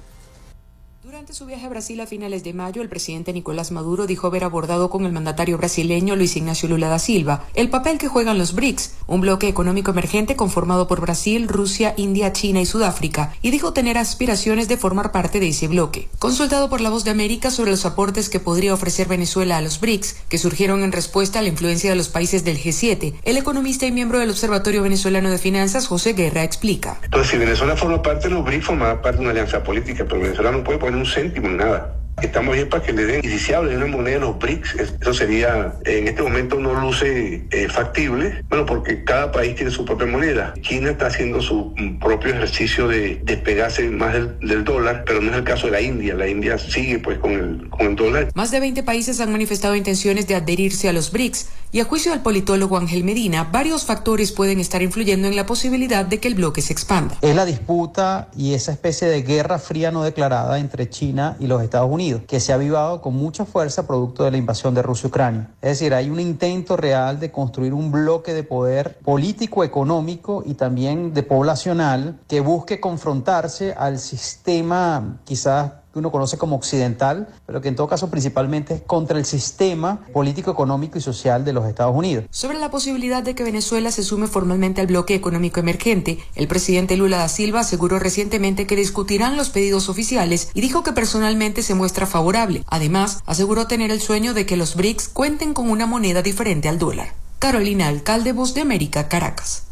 Durante 1.23 1.39
su 1.39 1.47
viaje 1.47 1.67
a 1.67 1.69
Brasil 1.69 2.01
a 2.01 2.07
finales 2.09 2.43
de 2.43 2.53
mayo, 2.53 2.83
el 2.83 2.89
presidente 2.89 3.33
Nicolás 3.33 3.71
Maduro 3.71 4.09
dijo 4.09 4.27
haber 4.27 4.43
abordado 4.43 4.91
con 4.91 5.05
el 5.05 5.13
mandatario 5.13 5.57
brasileño 5.57 6.17
Luis 6.17 6.35
Ignacio 6.35 6.69
Lula 6.69 6.89
da 6.89 6.99
Silva 6.99 7.45
el 7.55 7.71
papel 7.71 7.99
que 7.99 8.09
juegan 8.09 8.39
los 8.39 8.57
BRICS, 8.57 8.97
un 9.07 9.21
bloque 9.21 9.47
económico 9.47 9.93
emergente 9.93 10.35
conformado 10.35 10.89
por 10.89 11.01
Brasil, 11.01 11.47
Rusia, 11.47 11.95
India, 11.97 12.33
China 12.33 12.61
y 12.61 12.67
Sudáfrica, 12.67 13.35
y 13.41 13.53
dijo 13.53 13.73
tener 13.73 13.99
aspiraciones 13.99 14.67
de 14.67 14.77
formar 14.77 15.13
parte 15.13 15.39
de 15.39 15.47
ese 15.47 15.69
bloque. 15.69 16.09
Consultado 16.19 16.69
por 16.69 16.81
La 16.81 16.91
Voz 16.91 17.05
de 17.05 17.13
América 17.13 17.53
sobre 17.53 17.71
los 17.71 17.87
aportes 17.87 18.29
que 18.29 18.41
podría 18.41 18.75
ofrecer 18.75 19.07
Venezuela 19.07 19.59
a 19.59 19.63
los 19.63 19.79
BRICS, 19.79 20.25
que 20.29 20.39
surgieron 20.39 20.83
en 20.83 20.91
respuesta 20.91 21.39
a 21.39 21.43
la 21.43 21.51
influencia 21.51 21.91
de 21.91 21.97
los 21.97 22.09
países 22.09 22.45
del 22.45 22.59
G7, 22.59 23.15
el 23.23 23.37
economista 23.37 23.87
y 23.87 23.93
miembro 23.93 24.19
del 24.19 24.31
Observatorio 24.31 24.83
Venezolano 24.83 25.31
de 25.31 25.39
Finanzas, 25.39 25.87
José 25.87 26.15
Guerra, 26.15 26.43
explica. 26.43 26.99
Entonces, 27.05 27.31
si 27.31 27.39
Venezuela 27.39 27.77
forma 27.77 28.03
parte 28.03 28.27
de 28.27 28.35
los 28.35 28.45
BRICS, 28.45 28.67
forma 28.67 29.01
parte 29.01 29.19
de 29.19 29.23
una 29.23 29.31
alianza 29.31 29.63
política, 29.63 30.05
pero 30.09 30.21
Venezuela 30.21 30.51
no 30.51 30.65
puede 30.65 30.81
poner 30.81 30.97
un 30.97 31.12
céntimo 31.13 31.49
nada. 31.49 32.02
Estamos 32.21 32.55
bien 32.55 32.69
para 32.69 32.83
que 32.83 32.93
le 32.93 33.07
den, 33.07 33.25
y 33.25 33.29
si 33.29 33.39
se 33.39 33.55
habla 33.55 33.71
de 33.71 33.77
una 33.79 33.87
moneda 33.87 34.15
de 34.17 34.21
los 34.21 34.39
BRICS, 34.39 34.75
eso 35.01 35.15
sería, 35.15 35.75
en 35.85 36.09
este 36.09 36.23
momento 36.23 36.57
no 36.61 36.79
luce 36.79 37.47
eh, 37.51 37.69
factible, 37.69 38.45
bueno, 38.49 38.67
porque 38.67 39.03
cada 39.03 39.33
país 39.33 39.57
tiene 39.57 39.71
su 39.71 39.85
propia 39.85 40.07
moneda. 40.07 40.53
China 40.61 40.91
está 40.91 41.07
haciendo 41.07 41.41
su 41.41 41.75
propio 42.01 42.35
ejercicio 42.35 42.87
de 42.87 43.21
despegarse 43.25 43.89
más 43.91 44.13
del, 44.13 44.65
dólar, 44.65 45.05
pero 45.07 45.21
no 45.21 45.31
es 45.31 45.39
el 45.39 45.45
caso 45.45 45.67
de 45.67 45.73
la 45.73 45.81
India. 45.81 46.15
La 46.15 46.29
India 46.29 46.59
sigue 46.59 46.99
pues 46.99 47.19
con 47.19 47.33
el, 47.33 47.71
con 47.71 47.87
el 47.87 47.97
dólar. 47.97 48.29
Más 48.35 48.51
de 48.51 48.61
20 48.61 48.83
países 48.83 49.21
han 49.21 49.33
manifestado 49.33 49.75
intenciones 49.75 50.29
de 50.29 50.35
adherirse 50.35 50.89
a 50.89 50.93
los 50.93 51.11
BRICS, 51.11 51.49
y 51.75 51.81
a 51.81 51.87
juicio 51.87 52.13
del 52.13 52.21
politólogo 52.21 52.77
Ángel 52.77 53.03
Medina, 53.03 53.45
varios 53.51 53.87
factores 53.87 54.31
pueden 54.31 54.61
estar 54.61 54.83
influyendo 54.83 55.27
en 55.27 55.35
la 55.35 55.47
posibilidad 55.47 56.05
de 56.05 56.21
que 56.21 56.29
el 56.29 56.35
bloque 56.35 56.61
se 56.61 56.75
expanda. 56.75 57.17
Es 57.23 57.35
la 57.35 57.47
disputa 57.47 58.29
y 58.37 58.53
esa 58.53 58.73
especie 58.73 59.09
de 59.09 59.23
guerra 59.23 59.59
fría 59.59 59.91
no 59.91 60.03
declarada 60.03 60.59
entre 60.59 60.91
China 60.91 61.35
y 61.41 61.47
los 61.47 61.63
Estados 61.63 61.91
Unidos 61.91 62.12
que 62.21 62.41
se 62.41 62.53
ha 62.53 62.57
avivado 62.57 63.01
con 63.01 63.15
mucha 63.15 63.45
fuerza 63.45 63.87
producto 63.87 64.25
de 64.25 64.31
la 64.31 64.37
invasión 64.37 64.75
de 64.75 64.83
Rusia-Ucrania. 64.83 65.51
Es 65.61 65.79
decir, 65.79 65.95
hay 65.95 66.11
un 66.11 66.21
intento 66.21 66.77
real 66.77 67.21
de 67.21 67.31
construir 67.31 67.75
un 67.75 67.91
bloque 67.91 68.35
de 68.35 68.45
poder 68.45 68.99
político, 68.99 69.65
económico 69.65 70.43
y 70.47 70.55
también 70.55 71.15
de 71.15 71.23
poblacional 71.23 72.19
que 72.29 72.41
busque 72.41 72.81
confrontarse 72.81 73.73
al 73.73 73.99
sistema 73.99 75.19
quizás 75.25 75.73
que 75.93 75.99
uno 75.99 76.11
conoce 76.11 76.39
como 76.39 76.57
occidental, 76.57 77.29
pero 77.47 77.61
que 77.61 77.69
en 77.69 77.77
todo 77.77 77.89
caso 77.89 78.11
principalmente 78.11 78.75
es 78.75 78.83
contra 78.83 79.19
el 79.19 79.25
sistema 79.25 80.01
político, 80.13 80.51
económico 80.51 80.99
y 80.99 81.01
social 81.01 81.45
de 81.45 81.53
los 81.53 81.67
Estados 81.67 81.95
Unidos. 81.95 82.25
Sobre 82.31 82.59
la 82.59 82.71
posibilidad 82.71 83.23
de 83.23 83.35
que 83.35 83.45
Venezuela 83.45 83.91
se 83.91 84.03
sume 84.03 84.27
formalmente 84.27 84.81
al 84.81 84.87
bloque 84.87 85.15
económico 85.15 85.61
emergente, 85.61 86.19
el 86.35 86.49
presidente 86.49 86.97
Lula 86.97 87.19
da 87.19 87.29
Silva 87.29 87.61
aseguró 87.61 87.99
recientemente 87.99 88.67
que 88.67 88.77
discutirán 88.77 89.37
los 89.37 89.51
pedidos 89.51 89.89
oficiales 89.89 90.51
y 90.55 90.61
dijo 90.61 90.83
que 90.83 90.93
personalmente 90.93 91.63
se 91.63 91.75
muestra 91.75 92.07
favorable. 92.07 92.65
Además, 92.67 93.21
aseguró 93.27 93.67
tener 93.67 93.91
el 93.91 94.01
sueño 94.01 94.35
de 94.35 94.47
que 94.47 94.57
los 94.57 94.77
BRICS 94.77 95.09
cuenten 95.09 95.55
con 95.55 95.71
una 95.71 95.87
moneda 95.87 96.23
diferente 96.23 96.69
al 96.69 96.79
dólar. 96.79 97.13
Carolina 97.39 97.89
Alcalde, 97.89 98.33
Voz 98.33 98.55
de 98.55 98.61
América, 98.61 99.09
Caracas. 99.09 99.65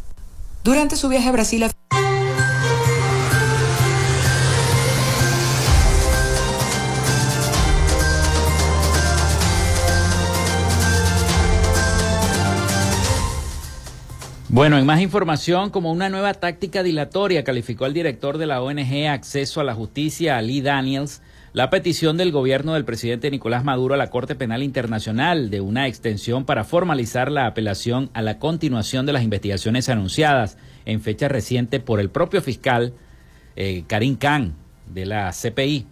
Durante 0.65 0.97
su 0.97 1.09
viaje 1.09 1.29
a 1.29 1.33
Brasil, 1.33 1.65
Bueno, 14.53 14.79
en 14.79 14.85
más 14.85 15.01
información, 15.01 15.71
como 15.71 15.93
una 15.93 16.09
nueva 16.09 16.35
táctica 16.35 16.83
dilatoria, 16.83 17.45
calificó 17.45 17.87
el 17.87 17.95
director 17.95 18.37
de 18.37 18.47
la 18.47 18.61
ONG 18.61 19.07
Acceso 19.09 19.61
a 19.61 19.65
la 19.65 19.75
Justicia, 19.75 20.43
Lee 20.43 20.61
Daniels, 20.61 21.23
la 21.53 21.71
petición 21.71 22.17
del 22.17 22.33
gobierno 22.33 22.75
del 22.75 22.85
presidente 22.85 23.31
Nicolás 23.31 23.63
Maduro 23.63 23.95
a 23.95 23.97
la 23.97 24.11
Corte 24.11 24.35
Penal 24.35 24.65
Internacional 24.65 25.51
de 25.51 25.61
una 25.61 25.87
extensión 25.87 26.47
para 26.47 26.65
formalizar 26.65 27.31
la 27.31 27.47
apelación 27.47 28.11
a 28.13 28.23
la 28.23 28.41
continuación 28.41 29.07
de 29.07 29.13
las 29.13 29.23
investigaciones 29.23 29.89
anunciadas 29.89 30.59
en 30.85 31.01
fecha 31.01 31.29
reciente 31.29 31.79
por 31.79 32.01
el 32.01 32.11
propio 32.11 32.43
fiscal 32.43 32.93
eh, 33.55 33.85
Karim 33.87 34.17
Khan 34.17 34.57
de 34.93 35.07
la 35.07 35.31
CPI. 35.31 35.87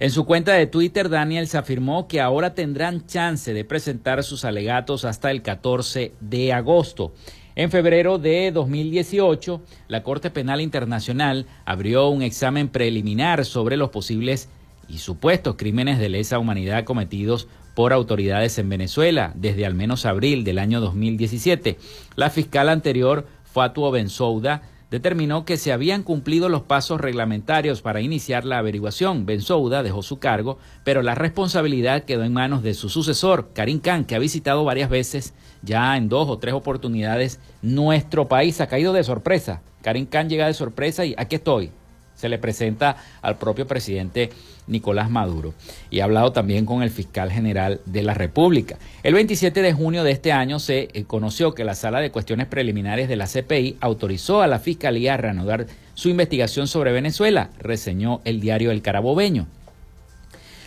En 0.00 0.10
su 0.10 0.24
cuenta 0.24 0.54
de 0.54 0.66
Twitter, 0.66 1.10
Daniels 1.10 1.54
afirmó 1.54 2.08
que 2.08 2.22
ahora 2.22 2.54
tendrán 2.54 3.06
chance 3.06 3.52
de 3.52 3.64
presentar 3.66 4.24
sus 4.24 4.46
alegatos 4.46 5.04
hasta 5.04 5.30
el 5.30 5.42
14 5.42 6.14
de 6.20 6.54
agosto. 6.54 7.12
En 7.54 7.70
febrero 7.70 8.16
de 8.16 8.50
2018, 8.50 9.60
la 9.88 10.02
Corte 10.02 10.30
Penal 10.30 10.62
Internacional 10.62 11.46
abrió 11.66 12.08
un 12.08 12.22
examen 12.22 12.68
preliminar 12.68 13.44
sobre 13.44 13.76
los 13.76 13.90
posibles 13.90 14.48
y 14.88 14.98
supuestos 14.98 15.56
crímenes 15.56 15.98
de 15.98 16.08
lesa 16.08 16.38
humanidad 16.38 16.84
cometidos 16.84 17.48
por 17.74 17.92
autoridades 17.92 18.58
en 18.58 18.70
Venezuela 18.70 19.32
desde 19.34 19.66
al 19.66 19.74
menos 19.74 20.06
abril 20.06 20.44
del 20.44 20.58
año 20.58 20.80
2017. 20.80 21.76
La 22.16 22.30
fiscal 22.30 22.70
anterior, 22.70 23.26
Fatuo 23.44 23.90
Bensouda, 23.90 24.62
determinó 24.92 25.46
que 25.46 25.56
se 25.56 25.72
habían 25.72 26.02
cumplido 26.02 26.50
los 26.50 26.64
pasos 26.64 27.00
reglamentarios 27.00 27.80
para 27.80 28.02
iniciar 28.02 28.44
la 28.44 28.58
averiguación. 28.58 29.24
Bensouda 29.24 29.82
dejó 29.82 30.02
su 30.02 30.18
cargo, 30.18 30.58
pero 30.84 31.00
la 31.00 31.14
responsabilidad 31.14 32.04
quedó 32.04 32.24
en 32.24 32.34
manos 32.34 32.62
de 32.62 32.74
su 32.74 32.90
sucesor, 32.90 33.48
Karim 33.54 33.80
Khan, 33.80 34.04
que 34.04 34.16
ha 34.16 34.18
visitado 34.18 34.64
varias 34.64 34.90
veces, 34.90 35.32
ya 35.62 35.96
en 35.96 36.10
dos 36.10 36.28
o 36.28 36.36
tres 36.36 36.52
oportunidades, 36.52 37.40
nuestro 37.62 38.28
país. 38.28 38.60
Ha 38.60 38.66
caído 38.66 38.92
de 38.92 39.02
sorpresa. 39.02 39.62
Karim 39.80 40.04
Khan 40.04 40.28
llega 40.28 40.46
de 40.46 40.52
sorpresa 40.52 41.06
y 41.06 41.14
aquí 41.16 41.36
estoy, 41.36 41.70
se 42.14 42.28
le 42.28 42.38
presenta 42.38 42.98
al 43.22 43.38
propio 43.38 43.66
presidente 43.66 44.28
Nicolás 44.72 45.10
Maduro 45.10 45.54
y 45.90 46.00
ha 46.00 46.04
hablado 46.04 46.32
también 46.32 46.66
con 46.66 46.82
el 46.82 46.90
fiscal 46.90 47.30
general 47.30 47.80
de 47.86 48.02
la 48.02 48.14
República. 48.14 48.78
El 49.02 49.14
27 49.14 49.62
de 49.62 49.72
junio 49.72 50.02
de 50.02 50.10
este 50.10 50.32
año 50.32 50.58
se 50.58 50.88
eh, 50.92 51.04
conoció 51.04 51.54
que 51.54 51.64
la 51.64 51.74
sala 51.74 52.00
de 52.00 52.10
cuestiones 52.10 52.46
preliminares 52.46 53.08
de 53.08 53.16
la 53.16 53.26
CPI 53.26 53.76
autorizó 53.80 54.42
a 54.42 54.48
la 54.48 54.58
fiscalía 54.58 55.14
a 55.14 55.18
reanudar 55.18 55.66
su 55.94 56.08
investigación 56.08 56.66
sobre 56.66 56.90
Venezuela, 56.90 57.50
reseñó 57.58 58.20
el 58.24 58.40
diario 58.40 58.70
El 58.70 58.82
Carabobeño. 58.82 59.46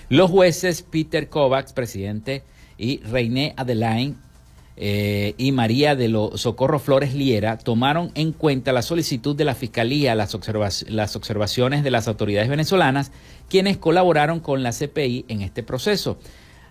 Los 0.07 0.29
jueces 0.29 0.83
Peter 0.83 1.27
Kovacs, 1.27 1.73
presidente, 1.73 2.43
y 2.77 2.99
Reine 2.99 3.53
Adelaine 3.57 4.15
eh, 4.77 5.35
y 5.37 5.53
María 5.53 5.95
de 5.95 6.09
los 6.09 6.41
Socorro 6.41 6.79
Flores 6.79 7.13
Liera 7.13 7.57
tomaron 7.57 8.11
en 8.13 8.33
cuenta 8.33 8.73
la 8.73 8.81
solicitud 8.81 9.35
de 9.35 9.45
la 9.45 9.55
Fiscalía, 9.55 10.15
las, 10.15 10.35
las 10.89 11.15
observaciones 11.15 11.83
de 11.83 11.91
las 11.91 12.07
autoridades 12.09 12.49
venezolanas, 12.49 13.11
quienes 13.49 13.77
colaboraron 13.77 14.41
con 14.41 14.63
la 14.63 14.71
CPI 14.71 15.25
en 15.29 15.41
este 15.41 15.63
proceso, 15.63 16.17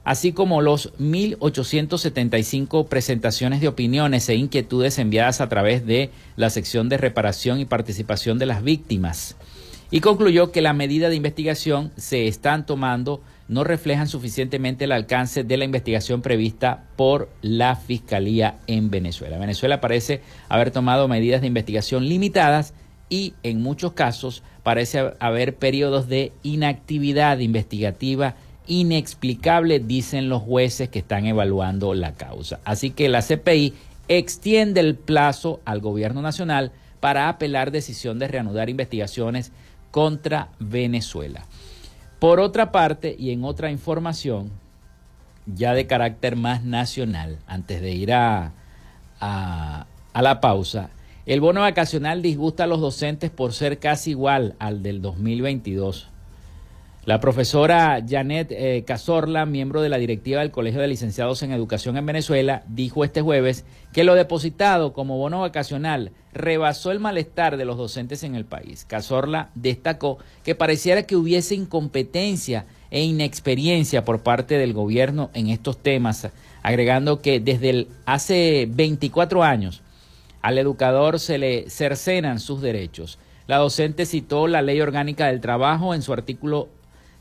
así 0.04 0.32
como 0.32 0.60
los 0.60 0.92
1.875 0.98 2.88
presentaciones 2.88 3.62
de 3.62 3.68
opiniones 3.68 4.28
e 4.28 4.34
inquietudes 4.34 4.98
enviadas 4.98 5.40
a 5.40 5.48
través 5.48 5.86
de 5.86 6.10
la 6.36 6.50
sección 6.50 6.90
de 6.90 6.98
reparación 6.98 7.58
y 7.58 7.64
participación 7.64 8.38
de 8.38 8.46
las 8.46 8.62
víctimas. 8.62 9.36
Y 9.90 10.00
concluyó 10.00 10.50
que 10.50 10.60
la 10.60 10.72
medida 10.74 11.08
de 11.08 11.16
investigación 11.16 11.90
se 11.96 12.26
están 12.26 12.66
tomando 12.66 13.22
no 13.48 13.64
reflejan 13.64 14.08
suficientemente 14.08 14.84
el 14.84 14.92
alcance 14.92 15.44
de 15.44 15.56
la 15.56 15.64
investigación 15.64 16.22
prevista 16.22 16.84
por 16.96 17.28
la 17.42 17.76
Fiscalía 17.76 18.56
en 18.66 18.90
Venezuela. 18.90 19.38
Venezuela 19.38 19.80
parece 19.80 20.22
haber 20.48 20.70
tomado 20.70 21.08
medidas 21.08 21.40
de 21.40 21.48
investigación 21.48 22.08
limitadas 22.08 22.74
y 23.10 23.34
en 23.42 23.62
muchos 23.62 23.92
casos 23.92 24.42
parece 24.62 25.12
haber 25.20 25.56
periodos 25.56 26.08
de 26.08 26.32
inactividad 26.42 27.38
investigativa 27.38 28.34
inexplicable, 28.66 29.78
dicen 29.78 30.30
los 30.30 30.42
jueces 30.42 30.88
que 30.88 31.00
están 31.00 31.26
evaluando 31.26 31.92
la 31.92 32.14
causa. 32.14 32.60
Así 32.64 32.90
que 32.90 33.10
la 33.10 33.20
CPI 33.20 33.74
extiende 34.08 34.80
el 34.80 34.94
plazo 34.94 35.60
al 35.66 35.80
gobierno 35.80 36.22
nacional 36.22 36.72
para 37.00 37.28
apelar 37.28 37.70
decisión 37.70 38.18
de 38.18 38.28
reanudar 38.28 38.70
investigaciones 38.70 39.52
contra 39.90 40.48
Venezuela. 40.58 41.44
Por 42.24 42.40
otra 42.40 42.72
parte, 42.72 43.14
y 43.18 43.32
en 43.32 43.44
otra 43.44 43.70
información, 43.70 44.50
ya 45.44 45.74
de 45.74 45.86
carácter 45.86 46.36
más 46.36 46.64
nacional, 46.64 47.38
antes 47.46 47.82
de 47.82 47.90
ir 47.90 48.14
a, 48.14 48.52
a, 49.20 49.84
la 50.14 50.40
pausa, 50.40 50.88
el 51.26 51.42
bono 51.42 51.60
vacacional 51.60 52.22
disgusta 52.22 52.64
a 52.64 52.66
los 52.66 52.80
docentes 52.80 53.30
por 53.30 53.52
ser 53.52 53.78
casi 53.78 54.12
igual 54.12 54.54
al 54.58 54.82
del 54.82 55.02
2022. 55.02 56.08
La 57.06 57.20
profesora 57.20 58.02
Janet 58.08 58.50
eh, 58.50 58.82
Cazorla, 58.86 59.44
miembro 59.44 59.82
de 59.82 59.90
la 59.90 59.98
directiva 59.98 60.40
del 60.40 60.50
Colegio 60.50 60.80
de 60.80 60.88
Licenciados 60.88 61.42
en 61.42 61.52
Educación 61.52 61.98
en 61.98 62.06
Venezuela, 62.06 62.62
dijo 62.66 63.04
este 63.04 63.20
jueves 63.20 63.66
que 63.92 64.04
lo 64.04 64.14
depositado 64.14 64.94
como 64.94 65.18
bono 65.18 65.40
vacacional 65.40 66.12
rebasó 66.32 66.92
el 66.92 67.00
malestar 67.00 67.58
de 67.58 67.66
los 67.66 67.76
docentes 67.76 68.22
en 68.22 68.34
el 68.34 68.46
país. 68.46 68.86
Cazorla 68.86 69.50
destacó 69.54 70.16
que 70.44 70.54
pareciera 70.54 71.02
que 71.02 71.14
hubiese 71.14 71.54
incompetencia 71.54 72.64
e 72.90 73.02
inexperiencia 73.02 74.06
por 74.06 74.22
parte 74.22 74.56
del 74.56 74.72
gobierno 74.72 75.28
en 75.34 75.50
estos 75.50 75.76
temas, 75.76 76.30
agregando 76.62 77.20
que 77.20 77.38
desde 77.38 77.86
hace 78.06 78.66
24 78.70 79.44
años 79.44 79.82
al 80.40 80.56
educador 80.56 81.20
se 81.20 81.36
le 81.36 81.68
cercenan 81.68 82.40
sus 82.40 82.62
derechos. 82.62 83.18
La 83.46 83.58
docente 83.58 84.06
citó 84.06 84.46
la 84.46 84.62
Ley 84.62 84.80
Orgánica 84.80 85.26
del 85.26 85.42
Trabajo 85.42 85.94
en 85.94 86.00
su 86.00 86.14
artículo 86.14 86.70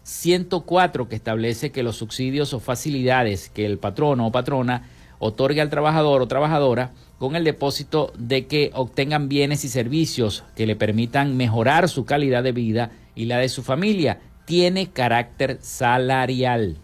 104 0.03 1.07
que 1.07 1.15
establece 1.15 1.71
que 1.71 1.83
los 1.83 1.97
subsidios 1.97 2.53
o 2.53 2.59
facilidades 2.59 3.49
que 3.49 3.65
el 3.65 3.77
patrono 3.77 4.27
o 4.27 4.31
patrona 4.31 4.89
otorgue 5.19 5.61
al 5.61 5.69
trabajador 5.69 6.21
o 6.21 6.27
trabajadora 6.27 6.91
con 7.17 7.35
el 7.37 7.45
depósito 7.45 8.11
de 8.17 8.47
que 8.47 8.71
obtengan 8.73 9.29
bienes 9.29 9.63
y 9.63 9.69
servicios 9.69 10.43
que 10.55 10.67
le 10.67 10.75
permitan 10.75 11.37
mejorar 11.37 11.87
su 11.87 12.03
calidad 12.03 12.43
de 12.43 12.51
vida 12.51 12.91
y 13.15 13.25
la 13.25 13.37
de 13.37 13.47
su 13.47 13.63
familia, 13.63 14.19
tiene 14.45 14.89
carácter 14.89 15.59
salarial. 15.61 16.77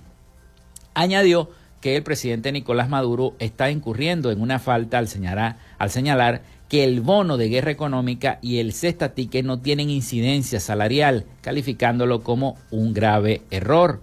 Añadió 0.94 1.50
que 1.82 1.98
el 1.98 2.04
presidente 2.04 2.52
Nicolás 2.52 2.90
Maduro 2.90 3.36
está 3.40 3.70
incurriendo 3.70 4.32
en 4.32 4.42
una 4.42 4.60
falta 4.60 4.98
al 4.98 5.08
señalar, 5.08 5.58
al 5.78 5.90
señalar 5.90 6.42
que 6.70 6.84
el 6.84 7.02
bono 7.02 7.38
de 7.38 7.50
guerra 7.50 7.72
económica 7.72 8.38
y 8.42 8.60
el 8.60 8.74
cestatique 8.74 9.42
no 9.44 9.60
tienen 9.60 9.90
incidencia 9.90 10.60
salarial, 10.60 11.26
calificándolo 11.42 12.22
como 12.22 12.58
un 12.70 12.94
grave 12.94 13.42
error. 13.50 14.02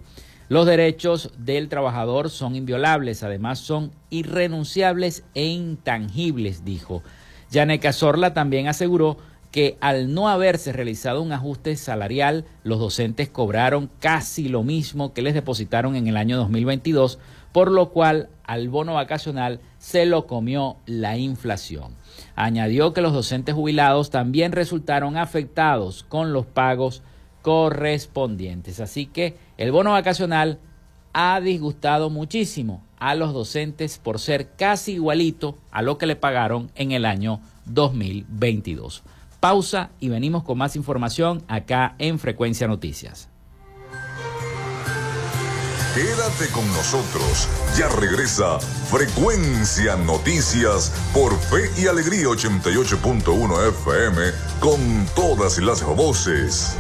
Los 0.49 0.67
derechos 0.67 1.31
del 1.39 1.69
trabajador 1.69 2.29
son 2.29 2.57
inviolables, 2.57 3.23
además 3.23 3.61
son 3.61 3.93
irrenunciables 4.11 5.25
e 5.35 5.47
intangibles, 5.47 6.65
dijo. 6.65 7.03
Yaneca 7.51 7.93
Zorla 7.93 8.35
también 8.35 8.67
aseguró 8.67 9.17
que 9.53 9.77
al 9.81 10.13
no 10.13 10.29
haberse 10.29 10.73
realizado 10.73 11.23
un 11.23 11.33
ajuste 11.33 11.77
salarial, 11.77 12.45
los 12.63 12.79
docentes 12.79 13.29
cobraron 13.29 13.89
casi 14.01 14.49
lo 14.49 14.63
mismo 14.63 15.15
que 15.15 15.23
les 15.23 15.35
depositaron 15.35 15.97
en 15.97 16.09
el 16.09 16.17
año 16.17 16.37
2022, 16.37 17.19
por 17.57 17.73
lo 17.73 17.89
cual 17.89 18.29
al 18.45 18.69
bono 18.69 18.93
vacacional 18.93 19.61
se 19.79 20.05
lo 20.05 20.27
comió 20.27 20.77
la 20.85 21.17
inflación. 21.17 21.95
Añadió 22.35 22.93
que 22.93 23.01
los 23.01 23.15
docentes 23.15 23.55
jubilados 23.55 24.11
también 24.11 24.53
resultaron 24.53 25.17
afectados 25.17 26.05
con 26.07 26.35
los 26.35 26.45
pagos 26.45 27.03
correspondientes. 27.41 28.79
Así 28.79 29.07
que 29.07 29.39
el 29.57 29.73
bono 29.73 29.93
vacacional 29.93 30.59
ha 31.15 31.41
disgustado 31.41 32.11
muchísimo 32.11 32.85
a 32.99 33.15
los 33.15 33.33
docentes 33.33 33.97
por 33.97 34.19
ser 34.19 34.51
casi 34.57 34.93
igualito 34.93 35.57
a 35.71 35.81
lo 35.81 35.97
que 35.97 36.05
le 36.05 36.17
pagaron 36.17 36.71
en 36.75 36.93
el 36.93 37.07
año 37.07 37.41
2022. 37.65 39.03
Pausa 39.41 39.89
y 39.99 40.11
venimos 40.11 40.43
con 40.43 40.59
más 40.59 40.77
información 40.77 41.43
acá 41.49 41.95
en 41.99 42.19
Frecuencia 42.19 42.69
Noticias. 42.69 43.31
Quédate 45.97 46.49
con 46.53 46.71
nosotros. 46.75 47.49
Ya 47.75 47.89
regresa 47.89 48.61
Frecuencia 48.91 49.97
Noticias 49.97 50.93
por 51.15 51.35
Fe 51.41 51.71
y 51.79 51.87
Alegría 51.87 52.27
88.1 52.27 53.69
FM 53.71 54.31
con 54.61 55.07
todas 55.15 55.57
las 55.57 55.83
voces. 55.83 56.77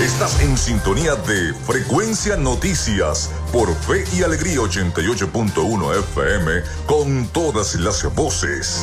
Estás 0.00 0.40
en 0.40 0.58
sintonía 0.58 1.14
de 1.14 1.54
Frecuencia 1.54 2.36
Noticias 2.36 3.30
por 3.52 3.72
Fe 3.76 4.04
y 4.16 4.24
Alegría 4.24 4.58
88.1 4.58 5.98
FM 6.00 6.62
con 6.86 7.28
todas 7.28 7.76
las 7.76 8.12
voces. 8.12 8.82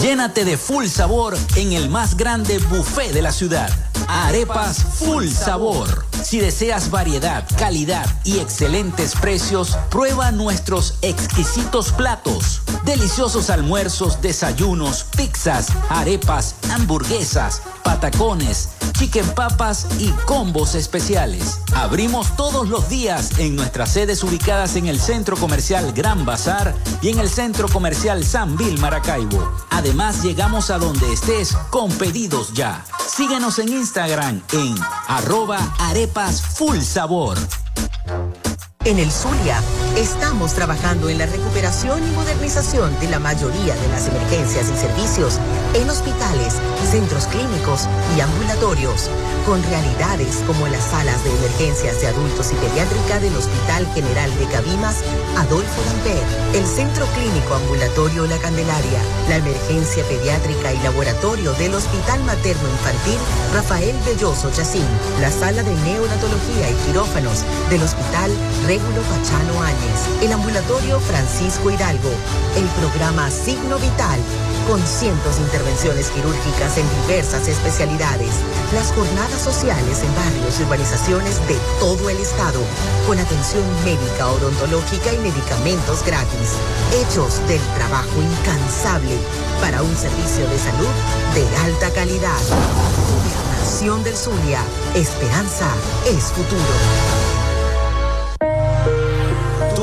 Llénate 0.00 0.44
de 0.44 0.56
full 0.56 0.86
sabor 0.86 1.36
en 1.56 1.72
el 1.72 1.90
más 1.90 2.16
grande 2.16 2.58
buffet 2.58 3.12
de 3.12 3.22
la 3.22 3.32
ciudad. 3.32 3.70
Arepas 4.08 4.78
Full 4.98 5.28
Sabor. 5.28 6.04
Si 6.24 6.40
deseas 6.40 6.90
variedad, 6.90 7.44
calidad 7.58 8.06
y 8.24 8.38
excelentes 8.38 9.14
precios, 9.14 9.76
prueba 9.90 10.32
nuestros 10.32 10.94
exquisitos 11.02 11.92
platos. 11.92 12.62
Deliciosos 12.86 13.50
almuerzos, 13.50 14.22
desayunos, 14.22 15.04
pizzas, 15.16 15.68
arepas, 15.90 16.54
hamburguesas, 16.72 17.60
patacones, 17.82 18.70
chicken 18.94 19.26
papas 19.34 19.86
y 19.98 20.08
combos 20.26 20.74
especiales. 20.74 21.60
Abrimos 21.74 22.34
todos 22.36 22.68
los 22.68 22.88
días 22.88 23.38
en 23.38 23.56
nuestras 23.56 23.92
sedes 23.92 24.22
ubicadas 24.24 24.76
en 24.76 24.86
el 24.86 24.98
Centro 24.98 25.36
Comercial 25.36 25.92
Gran 25.92 26.24
Bazar 26.24 26.74
y 27.02 27.10
en 27.10 27.18
el 27.18 27.28
Centro 27.28 27.68
Comercial 27.68 28.24
San 28.24 28.56
Vil 28.56 28.78
Maracaibo. 28.80 29.52
Además, 29.70 30.22
llegamos 30.22 30.70
a 30.70 30.78
donde 30.78 31.12
estés 31.12 31.54
con 31.70 31.90
pedidos 31.92 32.54
ya. 32.54 32.84
Síguenos 33.06 33.58
en 33.58 33.68
Instagram 33.68 34.42
en 34.52 34.74
arroba 35.08 35.58
arepas 35.78 36.40
full 36.40 36.80
sabor. 36.80 37.36
En 38.84 38.98
el 38.98 39.10
Zulia, 39.10 39.62
estamos 39.96 40.52
trabajando 40.52 41.08
en 41.08 41.16
la 41.16 41.24
recuperación 41.24 42.06
y 42.06 42.10
modernización 42.10 42.98
de 43.00 43.08
la 43.08 43.18
mayoría 43.18 43.74
de 43.74 43.88
las 43.88 44.08
emergencias 44.08 44.70
y 44.70 44.76
servicios 44.76 45.38
en 45.72 45.88
hospitales, 45.88 46.56
centros 46.86 47.26
clínicos 47.26 47.88
y 48.16 48.20
ambulatorios, 48.20 49.10
con 49.46 49.62
realidades 49.64 50.42
como 50.46 50.66
las 50.68 50.84
salas 50.84 51.22
de 51.24 51.30
emergencias 51.30 52.00
de 52.00 52.08
adultos 52.08 52.52
y 52.52 52.56
pediátrica 52.56 53.20
del 53.20 53.36
Hospital 53.36 53.86
General 53.94 54.30
de 54.38 54.46
Cabimas, 54.46 55.02
Adolfo 55.36 55.82
Lamper, 55.86 56.22
el 56.54 56.66
Centro 56.66 57.06
Clínico 57.14 57.54
Ambulatorio 57.54 58.26
La 58.26 58.38
Candelaria, 58.38 59.00
la 59.28 59.36
emergencia 59.36 60.04
pediátrica 60.04 60.72
y 60.72 60.78
laboratorio 60.80 61.52
del 61.54 61.74
Hospital 61.74 62.22
Materno 62.24 62.68
Infantil 62.68 63.18
Rafael 63.52 63.96
Belloso 64.06 64.50
Chacín, 64.50 64.86
la 65.20 65.30
sala 65.30 65.62
de 65.62 65.74
neonatología 65.74 66.70
y 66.70 66.74
quirófanos 66.86 67.44
del 67.70 67.82
Hospital 67.82 68.30
Régulo 68.66 69.02
Pachano 69.02 69.62
Áñez, 69.62 70.22
el 70.22 70.32
ambulatorio 70.32 71.00
Francisco 71.00 71.70
Hidalgo, 71.70 72.10
el 72.56 72.66
programa 72.80 73.30
Signo 73.30 73.78
Vital, 73.78 74.20
con 74.68 74.80
cientos 74.86 75.36
de 75.36 75.42
intervenciones 75.42 76.08
quirúrgicas 76.10 76.73
en 76.76 76.86
diversas 77.02 77.48
especialidades. 77.48 78.30
Las 78.72 78.92
jornadas 78.92 79.40
sociales 79.40 80.02
en 80.02 80.14
barrios 80.14 80.58
y 80.58 80.62
urbanizaciones 80.64 81.46
de 81.46 81.56
todo 81.78 82.10
el 82.10 82.18
estado, 82.18 82.60
con 83.06 83.18
atención 83.18 83.62
médica, 83.84 84.28
odontológica 84.28 85.12
y 85.12 85.18
medicamentos 85.18 86.04
gratis. 86.04 86.56
Hechos 86.92 87.46
del 87.48 87.60
trabajo 87.74 88.20
incansable 88.20 89.16
para 89.60 89.82
un 89.82 89.96
servicio 89.96 90.48
de 90.48 90.58
salud 90.58 90.88
de 91.34 91.56
alta 91.64 91.90
calidad. 91.90 92.40
Gobernación 93.10 94.02
del 94.02 94.16
Zulia. 94.16 94.62
Esperanza 94.94 95.68
es 96.06 96.24
futuro. 96.32 97.33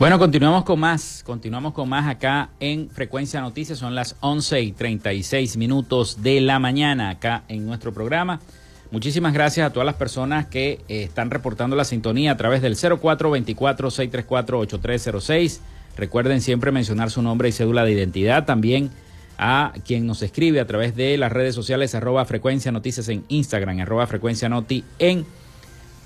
Bueno, 0.03 0.19
continuamos 0.19 0.65
con 0.65 0.81
más, 0.81 1.23
continuamos 1.25 1.71
con 1.71 1.87
más 1.87 2.09
acá 2.09 2.49
en 2.59 2.89
Frecuencia 2.89 3.39
Noticias, 3.39 3.79
son 3.79 3.95
las 3.95 4.17
11 4.19 4.59
y 4.59 4.73
36 4.73 5.55
minutos 5.55 6.21
de 6.21 6.41
la 6.41 6.59
mañana 6.59 7.09
acá 7.09 7.43
en 7.47 7.65
nuestro 7.65 7.93
programa. 7.93 8.41
Muchísimas 8.91 9.31
gracias 9.31 9.65
a 9.65 9.69
todas 9.71 9.85
las 9.85 9.95
personas 9.95 10.47
que 10.47 10.81
eh, 10.89 11.03
están 11.03 11.31
reportando 11.31 11.77
la 11.77 11.85
sintonía 11.85 12.33
a 12.33 12.37
través 12.37 12.61
del 12.61 12.75
0424-634-8306. 12.75 15.59
Recuerden 15.95 16.41
siempre 16.41 16.73
mencionar 16.73 17.09
su 17.09 17.21
nombre 17.21 17.47
y 17.47 17.53
cédula 17.53 17.85
de 17.85 17.93
identidad. 17.93 18.43
También 18.43 18.89
a 19.37 19.71
quien 19.85 20.05
nos 20.05 20.21
escribe 20.21 20.59
a 20.59 20.67
través 20.67 20.97
de 20.97 21.17
las 21.17 21.31
redes 21.31 21.55
sociales 21.55 21.95
arroba 21.95 22.25
frecuencia 22.25 22.73
noticias 22.73 23.07
en 23.07 23.23
Instagram, 23.29 23.79
arroba 23.79 24.05
frecuencia 24.05 24.49
noti 24.49 24.83
en 24.99 25.25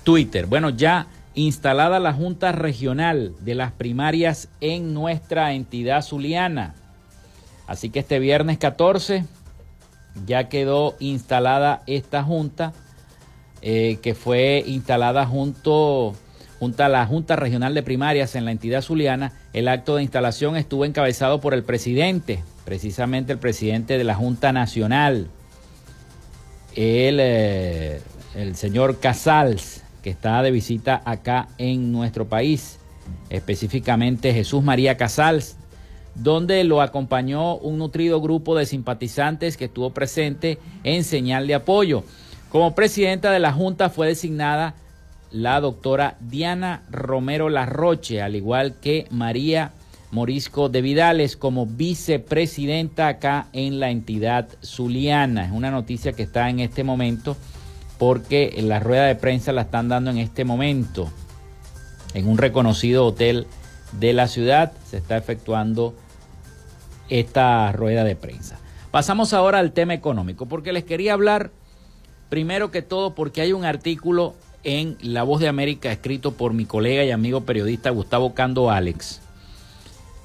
Twitter. 0.04 0.46
Bueno, 0.46 0.70
ya 0.70 1.08
instalada 1.38 2.00
la 2.00 2.12
Junta 2.12 2.50
Regional 2.50 3.32
de 3.40 3.54
las 3.54 3.70
Primarias 3.70 4.48
en 4.60 4.92
nuestra 4.92 5.52
entidad 5.52 6.02
zuliana. 6.02 6.74
Así 7.68 7.90
que 7.90 8.00
este 8.00 8.18
viernes 8.18 8.58
14 8.58 9.24
ya 10.26 10.48
quedó 10.48 10.96
instalada 10.98 11.82
esta 11.86 12.24
Junta, 12.24 12.72
eh, 13.62 13.98
que 14.02 14.16
fue 14.16 14.64
instalada 14.66 15.26
junto, 15.26 16.14
junto 16.58 16.82
a 16.82 16.88
la 16.88 17.06
Junta 17.06 17.36
Regional 17.36 17.72
de 17.72 17.84
Primarias 17.84 18.34
en 18.34 18.44
la 18.44 18.50
entidad 18.50 18.82
zuliana. 18.82 19.32
El 19.52 19.68
acto 19.68 19.94
de 19.94 20.02
instalación 20.02 20.56
estuvo 20.56 20.84
encabezado 20.84 21.40
por 21.40 21.54
el 21.54 21.62
presidente, 21.62 22.42
precisamente 22.64 23.32
el 23.32 23.38
presidente 23.38 23.96
de 23.96 24.02
la 24.02 24.16
Junta 24.16 24.52
Nacional, 24.52 25.28
el, 26.74 27.18
eh, 27.20 28.00
el 28.34 28.56
señor 28.56 28.98
Casals 28.98 29.77
que 30.02 30.10
está 30.10 30.42
de 30.42 30.50
visita 30.50 31.02
acá 31.04 31.48
en 31.58 31.92
nuestro 31.92 32.28
país, 32.28 32.78
específicamente 33.30 34.32
Jesús 34.32 34.62
María 34.62 34.96
Casals, 34.96 35.56
donde 36.14 36.64
lo 36.64 36.82
acompañó 36.82 37.56
un 37.56 37.78
nutrido 37.78 38.20
grupo 38.20 38.56
de 38.56 38.66
simpatizantes 38.66 39.56
que 39.56 39.66
estuvo 39.66 39.90
presente 39.90 40.58
en 40.84 41.04
señal 41.04 41.46
de 41.46 41.54
apoyo. 41.54 42.04
Como 42.50 42.74
presidenta 42.74 43.30
de 43.30 43.38
la 43.38 43.52
Junta 43.52 43.90
fue 43.90 44.08
designada 44.08 44.74
la 45.30 45.60
doctora 45.60 46.16
Diana 46.20 46.82
Romero 46.90 47.48
Larroche, 47.48 48.22
al 48.22 48.34
igual 48.34 48.76
que 48.80 49.06
María 49.10 49.72
Morisco 50.10 50.68
de 50.70 50.80
Vidales 50.80 51.36
como 51.36 51.66
vicepresidenta 51.66 53.08
acá 53.08 53.48
en 53.52 53.78
la 53.78 53.90
entidad 53.90 54.48
zuliana. 54.64 55.44
Es 55.44 55.52
una 55.52 55.70
noticia 55.70 56.12
que 56.14 56.22
está 56.22 56.48
en 56.48 56.60
este 56.60 56.82
momento 56.82 57.36
porque 57.98 58.56
la 58.62 58.80
rueda 58.80 59.06
de 59.06 59.16
prensa 59.16 59.52
la 59.52 59.62
están 59.62 59.88
dando 59.88 60.10
en 60.10 60.18
este 60.18 60.44
momento 60.44 61.10
en 62.14 62.28
un 62.28 62.38
reconocido 62.38 63.04
hotel 63.04 63.46
de 63.92 64.12
la 64.12 64.28
ciudad. 64.28 64.72
Se 64.88 64.96
está 64.96 65.16
efectuando 65.16 65.94
esta 67.08 67.72
rueda 67.72 68.04
de 68.04 68.16
prensa. 68.16 68.58
Pasamos 68.90 69.34
ahora 69.34 69.58
al 69.58 69.72
tema 69.72 69.94
económico, 69.94 70.46
porque 70.46 70.72
les 70.72 70.84
quería 70.84 71.12
hablar 71.12 71.50
primero 72.28 72.70
que 72.70 72.82
todo 72.82 73.14
porque 73.14 73.40
hay 73.40 73.52
un 73.52 73.64
artículo 73.64 74.34
en 74.64 74.96
La 75.00 75.22
Voz 75.22 75.40
de 75.40 75.48
América 75.48 75.92
escrito 75.92 76.32
por 76.32 76.52
mi 76.52 76.64
colega 76.64 77.04
y 77.04 77.10
amigo 77.10 77.42
periodista 77.42 77.90
Gustavo 77.90 78.34
Cando 78.34 78.70
Alex, 78.70 79.20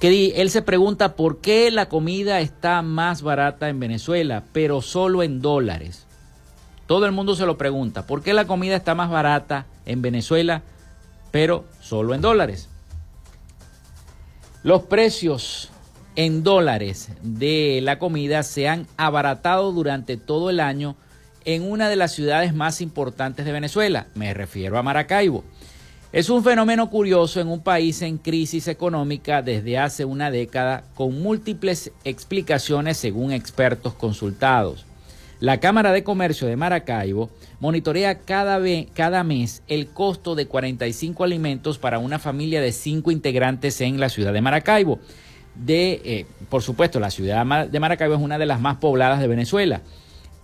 que 0.00 0.34
él 0.36 0.50
se 0.50 0.62
pregunta 0.62 1.14
por 1.16 1.40
qué 1.40 1.70
la 1.70 1.88
comida 1.88 2.40
está 2.40 2.82
más 2.82 3.22
barata 3.22 3.68
en 3.68 3.80
Venezuela, 3.80 4.44
pero 4.52 4.82
solo 4.82 5.22
en 5.22 5.40
dólares. 5.40 6.06
Todo 6.86 7.06
el 7.06 7.12
mundo 7.12 7.34
se 7.34 7.46
lo 7.46 7.56
pregunta, 7.56 8.06
¿por 8.06 8.22
qué 8.22 8.34
la 8.34 8.46
comida 8.46 8.76
está 8.76 8.94
más 8.94 9.10
barata 9.10 9.66
en 9.86 10.02
Venezuela, 10.02 10.62
pero 11.30 11.64
solo 11.80 12.14
en 12.14 12.20
dólares? 12.20 12.68
Los 14.62 14.82
precios 14.82 15.70
en 16.16 16.42
dólares 16.42 17.10
de 17.22 17.80
la 17.82 17.98
comida 17.98 18.42
se 18.42 18.68
han 18.68 18.86
abaratado 18.96 19.72
durante 19.72 20.16
todo 20.16 20.50
el 20.50 20.60
año 20.60 20.96
en 21.44 21.70
una 21.70 21.88
de 21.88 21.96
las 21.96 22.12
ciudades 22.12 22.54
más 22.54 22.80
importantes 22.80 23.44
de 23.44 23.52
Venezuela, 23.52 24.06
me 24.14 24.32
refiero 24.32 24.78
a 24.78 24.82
Maracaibo. 24.82 25.44
Es 26.12 26.30
un 26.30 26.44
fenómeno 26.44 26.90
curioso 26.90 27.40
en 27.40 27.48
un 27.48 27.60
país 27.60 28.00
en 28.00 28.18
crisis 28.18 28.68
económica 28.68 29.42
desde 29.42 29.78
hace 29.78 30.04
una 30.04 30.30
década 30.30 30.84
con 30.94 31.20
múltiples 31.20 31.90
explicaciones 32.04 32.98
según 32.98 33.32
expertos 33.32 33.94
consultados. 33.94 34.86
La 35.40 35.58
Cámara 35.58 35.92
de 35.92 36.04
Comercio 36.04 36.46
de 36.46 36.56
Maracaibo 36.56 37.28
monitorea 37.58 38.20
cada, 38.20 38.60
cada, 38.94 39.24
mes 39.24 39.62
el 39.66 39.88
costo 39.88 40.34
de 40.34 40.46
45 40.46 41.24
alimentos 41.24 41.78
para 41.78 41.98
una 41.98 42.18
familia 42.18 42.60
de 42.60 42.72
5 42.72 43.10
integrantes 43.10 43.80
en 43.80 43.98
la 43.98 44.08
ciudad 44.08 44.32
de 44.32 44.40
Maracaibo. 44.40 45.00
De, 45.56 46.00
eh, 46.04 46.26
por 46.48 46.62
supuesto, 46.62 47.00
la 47.00 47.10
ciudad 47.10 47.66
de 47.66 47.80
Maracaibo 47.80 48.14
es 48.14 48.20
una 48.20 48.38
de 48.38 48.46
las 48.46 48.60
más 48.60 48.76
pobladas 48.76 49.20
de 49.20 49.28
Venezuela. 49.28 49.82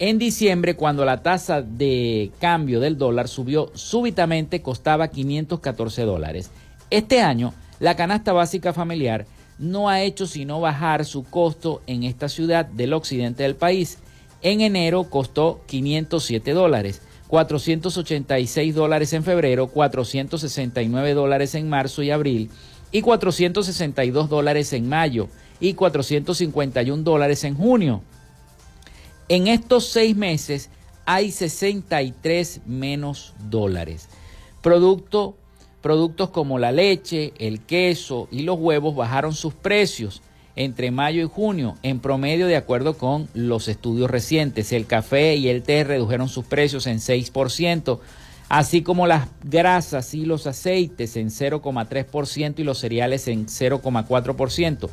En 0.00 0.18
diciembre, 0.18 0.76
cuando 0.76 1.05
la 1.05 1.22
tasa 1.22 1.62
de 1.62 2.31
cambio 2.40 2.81
del 2.81 2.98
dólar 2.98 3.29
subió 3.29 3.70
súbitamente, 3.74 4.62
costaba 4.62 5.09
514 5.09 6.03
dólares. 6.03 6.50
Este 6.90 7.20
año, 7.20 7.55
la 7.79 7.96
canasta 7.96 8.33
básica 8.33 8.72
familiar 8.72 9.26
no 9.59 9.88
ha 9.88 10.00
hecho 10.00 10.26
sino 10.26 10.61
bajar 10.61 11.05
su 11.05 11.22
costo 11.24 11.83
en 11.87 12.03
esta 12.03 12.29
ciudad 12.29 12.64
del 12.64 12.92
occidente 12.92 13.42
del 13.42 13.57
país 13.57 13.98
en 14.42 14.61
enero 14.61 15.05
costó 15.05 15.61
507 15.66 16.53
dólares, 16.53 17.03
486 17.29 18.74
dólares 18.74 19.12
en 19.12 19.22
febrero, 19.22 19.68
469 19.68 21.14
dólares 21.14 21.55
en 21.55 21.68
marzo 21.68 22.03
y 22.03 22.11
abril 22.11 22.50
y 22.92 23.03
462 23.03 24.29
dólares 24.29 24.72
en 24.72 24.88
mayo 24.88 25.29
y 25.61 25.74
451 25.74 27.03
dólares 27.03 27.44
en 27.44 27.55
junio. 27.55 28.03
En 29.29 29.46
estos 29.46 29.87
seis 29.87 30.16
meses 30.16 30.70
hay 31.05 31.31
63 31.31 32.62
menos 32.66 33.35
dólares. 33.48 34.09
Producto, 34.62 35.37
productos 35.81 36.31
como 36.31 36.59
la 36.59 36.72
leche, 36.72 37.33
el 37.38 37.61
queso 37.61 38.29
y 38.31 38.42
los 38.42 38.59
huevos 38.59 38.96
bajaron 38.96 39.35
sus 39.35 39.55
precios 39.55 40.22
entre 40.64 40.90
mayo 40.90 41.23
y 41.23 41.27
junio, 41.27 41.79
en 41.83 42.01
promedio 42.01 42.46
de 42.46 42.57
acuerdo 42.57 42.99
con 42.99 43.29
los 43.33 43.66
estudios 43.66 44.11
recientes. 44.11 44.73
El 44.73 44.85
café 44.85 45.35
y 45.37 45.49
el 45.49 45.62
té 45.62 45.85
redujeron 45.85 46.29
sus 46.29 46.44
precios 46.44 46.87
en 46.87 46.99
6%, 46.99 47.99
así 48.51 48.82
como 48.82 49.07
las 49.07 49.28
grasas 49.43 50.12
y 50.12 50.26
los 50.26 50.47
aceites 50.47 51.16
en 51.16 51.30
0,3% 51.30 52.59
y 52.59 52.64
los 52.64 52.78
cereales 52.78 53.26
en 53.28 53.47
0,4%. 53.47 54.91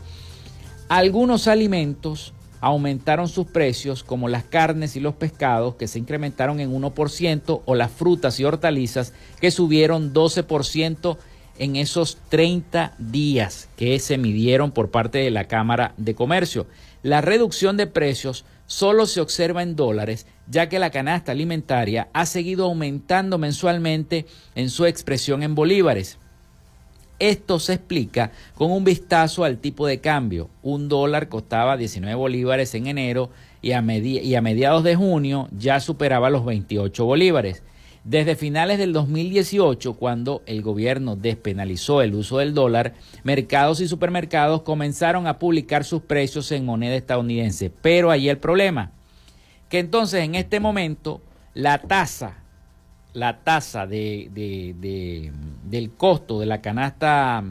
Algunos 0.87 1.49
alimentos 1.49 2.33
aumentaron 2.61 3.27
sus 3.27 3.47
precios, 3.47 4.05
como 4.05 4.29
las 4.29 4.45
carnes 4.45 4.95
y 4.95 5.01
los 5.01 5.15
pescados, 5.15 5.75
que 5.75 5.89
se 5.89 5.99
incrementaron 5.99 6.61
en 6.61 6.71
1%, 6.71 7.61
o 7.65 7.75
las 7.75 7.91
frutas 7.91 8.39
y 8.39 8.45
hortalizas, 8.45 9.11
que 9.41 9.51
subieron 9.51 10.13
12% 10.13 11.17
en 11.59 11.75
esos 11.75 12.17
30 12.29 12.93
días 12.97 13.69
que 13.77 13.99
se 13.99 14.17
midieron 14.17 14.71
por 14.71 14.89
parte 14.89 15.19
de 15.19 15.31
la 15.31 15.45
Cámara 15.45 15.93
de 15.97 16.15
Comercio. 16.15 16.67
La 17.03 17.21
reducción 17.21 17.77
de 17.77 17.87
precios 17.87 18.45
solo 18.65 19.05
se 19.05 19.21
observa 19.21 19.63
en 19.63 19.75
dólares, 19.75 20.27
ya 20.47 20.69
que 20.69 20.79
la 20.79 20.91
canasta 20.91 21.31
alimentaria 21.31 22.09
ha 22.13 22.25
seguido 22.25 22.65
aumentando 22.65 23.37
mensualmente 23.37 24.25
en 24.55 24.69
su 24.69 24.85
expresión 24.85 25.43
en 25.43 25.55
bolívares. 25.55 26.17
Esto 27.19 27.59
se 27.59 27.73
explica 27.73 28.31
con 28.53 28.71
un 28.71 28.83
vistazo 28.83 29.43
al 29.43 29.57
tipo 29.57 29.87
de 29.87 29.99
cambio. 29.99 30.49
Un 30.61 30.87
dólar 30.87 31.29
costaba 31.29 31.75
19 31.75 32.13
bolívares 32.15 32.75
en 32.75 32.85
enero 32.85 33.31
y 33.61 33.71
a, 33.71 33.81
y 33.81 34.35
a 34.35 34.41
mediados 34.41 34.83
de 34.83 34.95
junio 34.95 35.47
ya 35.57 35.79
superaba 35.79 36.29
los 36.29 36.45
28 36.45 37.05
bolívares. 37.05 37.63
Desde 38.07 38.37
finales 38.37 38.77
del 38.77 38.93
2018, 38.93 39.95
cuando 39.95 40.41
el 40.45 40.61
gobierno 40.61 41.17
despenalizó 41.17 42.01
el 42.01 42.15
uso 42.15 42.37
del 42.37 42.53
dólar, 42.53 42.93
mercados 43.23 43.81
y 43.81 43.87
supermercados 43.89 44.61
comenzaron 44.61 45.27
a 45.27 45.39
publicar 45.39 45.83
sus 45.83 46.03
precios 46.03 46.49
en 46.53 46.63
moneda 46.63 46.95
estadounidense. 46.95 47.69
Pero 47.69 48.09
ahí 48.09 48.29
el 48.29 48.37
problema, 48.37 48.91
que 49.67 49.79
entonces 49.79 50.23
en 50.23 50.35
este 50.35 50.61
momento 50.61 51.19
la 51.53 51.79
tasa, 51.79 52.37
la 53.11 53.39
tasa 53.39 53.85
de, 53.85 54.29
del 55.65 55.91
costo 55.91 56.39
de 56.39 56.45
la 56.45 56.61
canasta 56.61 57.43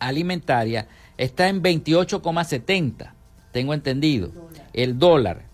alimentaria 0.00 0.88
está 1.16 1.48
en 1.48 1.62
28,70, 1.62 3.12
tengo 3.52 3.74
entendido, 3.74 4.32
el 4.72 4.98
dólar 4.98 5.51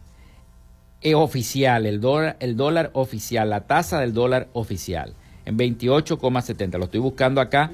oficial, 1.14 1.86
el 1.86 2.00
dólar, 2.00 2.36
el 2.40 2.56
dólar 2.56 2.90
oficial, 2.94 3.50
la 3.50 3.66
tasa 3.66 4.00
del 4.00 4.12
dólar 4.12 4.48
oficial, 4.52 5.14
en 5.44 5.56
28,70. 5.56 6.78
Lo 6.78 6.84
estoy 6.84 7.00
buscando 7.00 7.40
acá. 7.40 7.70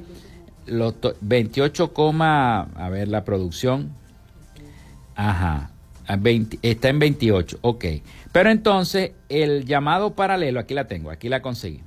Los 0.67 0.95
28, 1.21 1.93
a 2.17 2.89
ver 2.91 3.09
la 3.09 3.25
producción. 3.25 3.93
Ajá. 5.15 5.71
está 6.63 6.89
en 6.89 6.99
28, 6.99 7.59
ok. 7.61 7.85
Pero 8.33 8.51
entonces 8.51 9.13
el 9.29 9.65
llamado 9.65 10.15
paralelo, 10.15 10.61
aquí 10.61 10.75
la 10.75 10.87
tengo, 10.87 11.11
aquí 11.11 11.29
la 11.29 11.43
conseguí. 11.43 11.83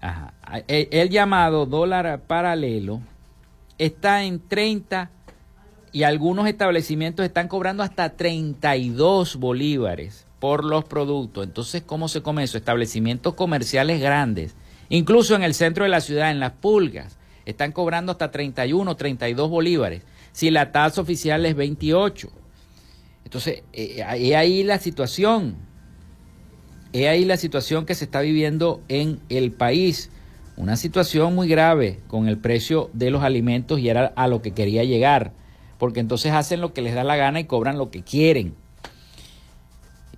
Ajá. 0.00 0.34
El, 0.68 0.88
el 0.90 1.10
llamado 1.10 1.66
dólar 1.66 2.20
paralelo 2.26 3.00
está 3.78 4.24
en 4.24 4.40
30 4.40 5.10
y 5.92 6.02
algunos 6.02 6.46
establecimientos 6.46 7.24
están 7.24 7.48
cobrando 7.48 7.82
hasta 7.82 8.10
32 8.10 9.36
bolívares 9.36 10.25
por 10.38 10.64
los 10.64 10.84
productos. 10.84 11.44
Entonces, 11.44 11.82
¿cómo 11.84 12.08
se 12.08 12.22
come 12.22 12.44
eso? 12.44 12.58
Establecimientos 12.58 13.34
comerciales 13.34 14.00
grandes, 14.00 14.54
incluso 14.88 15.34
en 15.34 15.42
el 15.42 15.54
centro 15.54 15.84
de 15.84 15.90
la 15.90 16.00
ciudad, 16.00 16.30
en 16.30 16.40
las 16.40 16.52
pulgas, 16.52 17.18
están 17.44 17.72
cobrando 17.72 18.12
hasta 18.12 18.30
31, 18.30 18.96
32 18.96 19.50
bolívares, 19.50 20.02
si 20.32 20.50
la 20.50 20.72
tasa 20.72 21.00
oficial 21.00 21.46
es 21.46 21.54
28. 21.54 22.30
Entonces, 23.24 23.62
eh, 23.72 24.04
es 24.18 24.34
ahí 24.34 24.62
la 24.62 24.78
situación, 24.78 25.56
es 26.92 27.06
ahí 27.06 27.24
la 27.24 27.36
situación 27.36 27.86
que 27.86 27.94
se 27.94 28.04
está 28.04 28.20
viviendo 28.20 28.80
en 28.88 29.20
el 29.28 29.52
país. 29.52 30.10
Una 30.56 30.76
situación 30.76 31.34
muy 31.34 31.48
grave 31.48 32.00
con 32.06 32.28
el 32.28 32.38
precio 32.38 32.90
de 32.94 33.10
los 33.10 33.22
alimentos 33.22 33.78
y 33.78 33.88
era 33.90 34.12
a 34.16 34.26
lo 34.26 34.42
que 34.42 34.52
quería 34.52 34.84
llegar, 34.84 35.32
porque 35.78 36.00
entonces 36.00 36.32
hacen 36.32 36.60
lo 36.60 36.72
que 36.72 36.82
les 36.82 36.94
da 36.94 37.04
la 37.04 37.16
gana 37.16 37.40
y 37.40 37.44
cobran 37.44 37.76
lo 37.76 37.90
que 37.90 38.02
quieren 38.02 38.54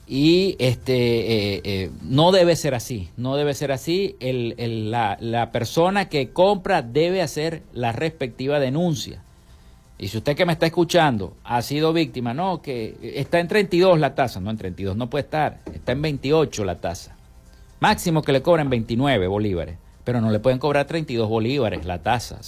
y 0.09 0.57
este 0.59 0.95
eh, 0.95 1.61
eh, 1.65 1.91
no 2.03 2.33
debe 2.33 2.57
ser 2.57 2.75
así, 2.75 3.11
no 3.19 3.37
debe 3.37 3.53
ser 3.53 3.73
así. 3.73 4.17
El, 4.21 4.91
la, 4.91 5.19
la, 5.21 5.53
persona 5.53 6.09
que 6.09 6.31
compra 6.31 6.81
debe 6.81 7.21
hacer 7.21 7.63
la 7.75 7.93
respectiva 7.93 8.59
denuncia. 8.59 9.23
Y 9.99 10.09
si 10.09 10.17
usted 10.17 10.35
que 10.35 10.47
me 10.47 10.55
está 10.55 10.65
escuchando 10.65 11.37
ha 11.45 11.61
sido 11.61 11.93
víctima, 11.93 12.33
no, 12.33 12.63
que 12.63 12.97
está 13.03 13.39
en 13.39 13.49
32 13.49 13.99
la 13.99 14.15
tasa, 14.15 14.41
no 14.41 14.51
en 14.51 14.57
32 14.57 14.97
no 14.97 15.11
puede 15.11 15.25
estar, 15.25 15.59
está 15.75 15.93
en 15.93 16.01
28 16.01 16.65
la 16.65 16.81
tasa. 16.81 17.15
Máximo 17.81 18.23
que 18.23 18.33
le 18.33 18.41
cobren 18.41 18.71
29 18.71 19.27
bolívares, 19.27 19.77
pero 20.05 20.23
no 20.23 20.31
le 20.31 20.41
pueden 20.41 20.59
cobrar 20.59 20.87
32 20.87 21.29
bolívares 21.29 21.85
la 21.85 22.03
tasa. 22.03 22.41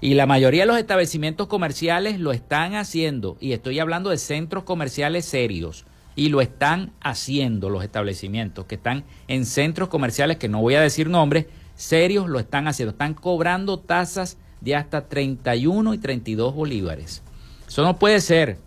y 0.00 0.14
la 0.14 0.26
mayoría 0.26 0.62
de 0.62 0.66
los 0.66 0.78
establecimientos 0.78 1.48
comerciales 1.48 2.20
lo 2.20 2.30
están 2.30 2.76
haciendo, 2.76 3.36
y 3.40 3.54
estoy 3.54 3.80
hablando 3.80 4.10
de 4.10 4.18
centros 4.18 4.62
comerciales 4.62 5.24
serios 5.24 5.84
y 6.16 6.28
lo 6.28 6.40
están 6.40 6.92
haciendo 7.00 7.70
los 7.70 7.84
establecimientos 7.84 8.66
que 8.66 8.74
están 8.74 9.04
en 9.28 9.46
centros 9.46 9.88
comerciales, 9.88 10.36
que 10.36 10.48
no 10.48 10.60
voy 10.60 10.74
a 10.74 10.80
decir 10.80 11.08
nombres, 11.08 11.46
serios 11.76 12.28
lo 12.28 12.38
están 12.38 12.68
haciendo. 12.68 12.92
Están 12.92 13.14
cobrando 13.14 13.78
tasas 13.78 14.36
de 14.60 14.76
hasta 14.76 15.08
31 15.08 15.94
y 15.94 15.98
32 15.98 16.54
bolívares. 16.54 17.22
Eso 17.66 17.82
no 17.82 17.98
puede 17.98 18.20
ser. 18.20 18.58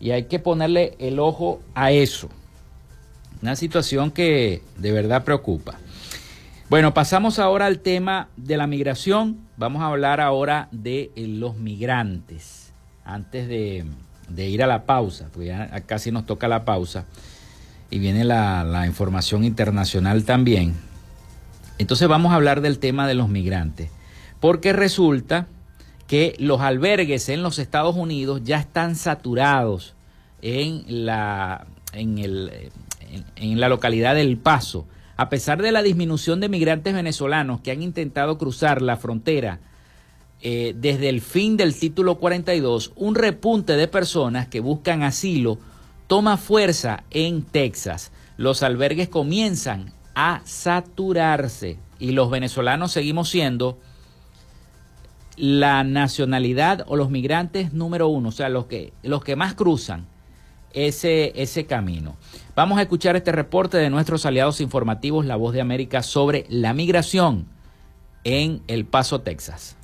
Y 0.00 0.10
hay 0.10 0.24
que 0.24 0.38
ponerle 0.38 0.94
el 0.98 1.18
ojo 1.18 1.60
a 1.74 1.90
eso. 1.90 2.28
Una 3.42 3.56
situación 3.56 4.10
que 4.10 4.62
de 4.76 4.92
verdad 4.92 5.24
preocupa. 5.24 5.78
Bueno, 6.68 6.92
pasamos 6.92 7.38
ahora 7.38 7.66
al 7.66 7.80
tema 7.80 8.28
de 8.36 8.56
la 8.56 8.66
migración. 8.66 9.38
Vamos 9.56 9.82
a 9.82 9.86
hablar 9.86 10.20
ahora 10.20 10.68
de 10.70 11.10
los 11.16 11.56
migrantes. 11.56 12.72
Antes 13.04 13.48
de, 13.48 13.86
de 14.28 14.48
ir 14.48 14.62
a 14.62 14.66
la 14.66 14.84
pausa, 14.84 15.28
porque 15.32 15.48
ya 15.48 15.68
casi 15.86 16.10
nos 16.12 16.26
toca 16.26 16.48
la 16.48 16.64
pausa, 16.64 17.04
y 17.90 17.98
viene 17.98 18.24
la, 18.24 18.64
la 18.64 18.86
información 18.86 19.44
internacional 19.44 20.24
también. 20.24 20.74
Entonces 21.78 22.08
vamos 22.08 22.32
a 22.32 22.36
hablar 22.36 22.60
del 22.60 22.78
tema 22.78 23.06
de 23.06 23.14
los 23.14 23.28
migrantes, 23.28 23.90
porque 24.40 24.72
resulta 24.72 25.46
que 26.08 26.34
los 26.38 26.60
albergues 26.60 27.28
en 27.28 27.42
los 27.42 27.58
Estados 27.58 27.94
Unidos 27.94 28.40
ya 28.42 28.58
están 28.58 28.96
saturados 28.96 29.94
en 30.40 31.04
la, 31.04 31.66
en, 31.92 32.18
el, 32.18 32.70
en, 33.36 33.60
la 33.60 33.68
localidad 33.68 34.14
del 34.14 34.38
Paso. 34.38 34.86
A 35.16 35.28
pesar 35.28 35.60
de 35.60 35.70
la 35.70 35.82
disminución 35.82 36.40
de 36.40 36.48
migrantes 36.48 36.94
venezolanos 36.94 37.60
que 37.60 37.72
han 37.72 37.82
intentado 37.82 38.38
cruzar 38.38 38.80
la 38.82 38.96
frontera 38.96 39.60
eh, 40.40 40.72
desde 40.76 41.08
el 41.08 41.20
fin 41.20 41.56
del 41.56 41.74
título 41.74 42.18
42, 42.18 42.92
un 42.94 43.16
repunte 43.16 43.76
de 43.76 43.88
personas 43.88 44.46
que 44.46 44.60
buscan 44.60 45.02
asilo 45.02 45.58
toma 46.06 46.36
fuerza 46.36 47.02
en 47.10 47.42
Texas. 47.42 48.12
Los 48.36 48.62
albergues 48.62 49.08
comienzan 49.08 49.92
a 50.14 50.40
saturarse 50.44 51.78
y 51.98 52.12
los 52.12 52.30
venezolanos 52.30 52.92
seguimos 52.92 53.28
siendo 53.28 53.78
la 55.36 55.82
nacionalidad 55.82 56.84
o 56.86 56.96
los 56.96 57.10
migrantes 57.10 57.72
número 57.72 58.08
uno, 58.08 58.28
o 58.28 58.32
sea, 58.32 58.48
los 58.48 58.66
que, 58.66 58.92
los 59.02 59.24
que 59.24 59.34
más 59.34 59.54
cruzan 59.54 60.06
ese, 60.72 61.32
ese 61.34 61.66
camino. 61.66 62.16
Vamos 62.54 62.78
a 62.78 62.82
escuchar 62.82 63.16
este 63.16 63.32
reporte 63.32 63.76
de 63.76 63.90
nuestros 63.90 64.24
aliados 64.24 64.60
informativos, 64.60 65.26
La 65.26 65.36
Voz 65.36 65.52
de 65.52 65.60
América, 65.60 66.02
sobre 66.04 66.46
la 66.48 66.74
migración 66.74 67.46
en 68.22 68.62
El 68.68 68.84
Paso, 68.84 69.20
Texas 69.20 69.77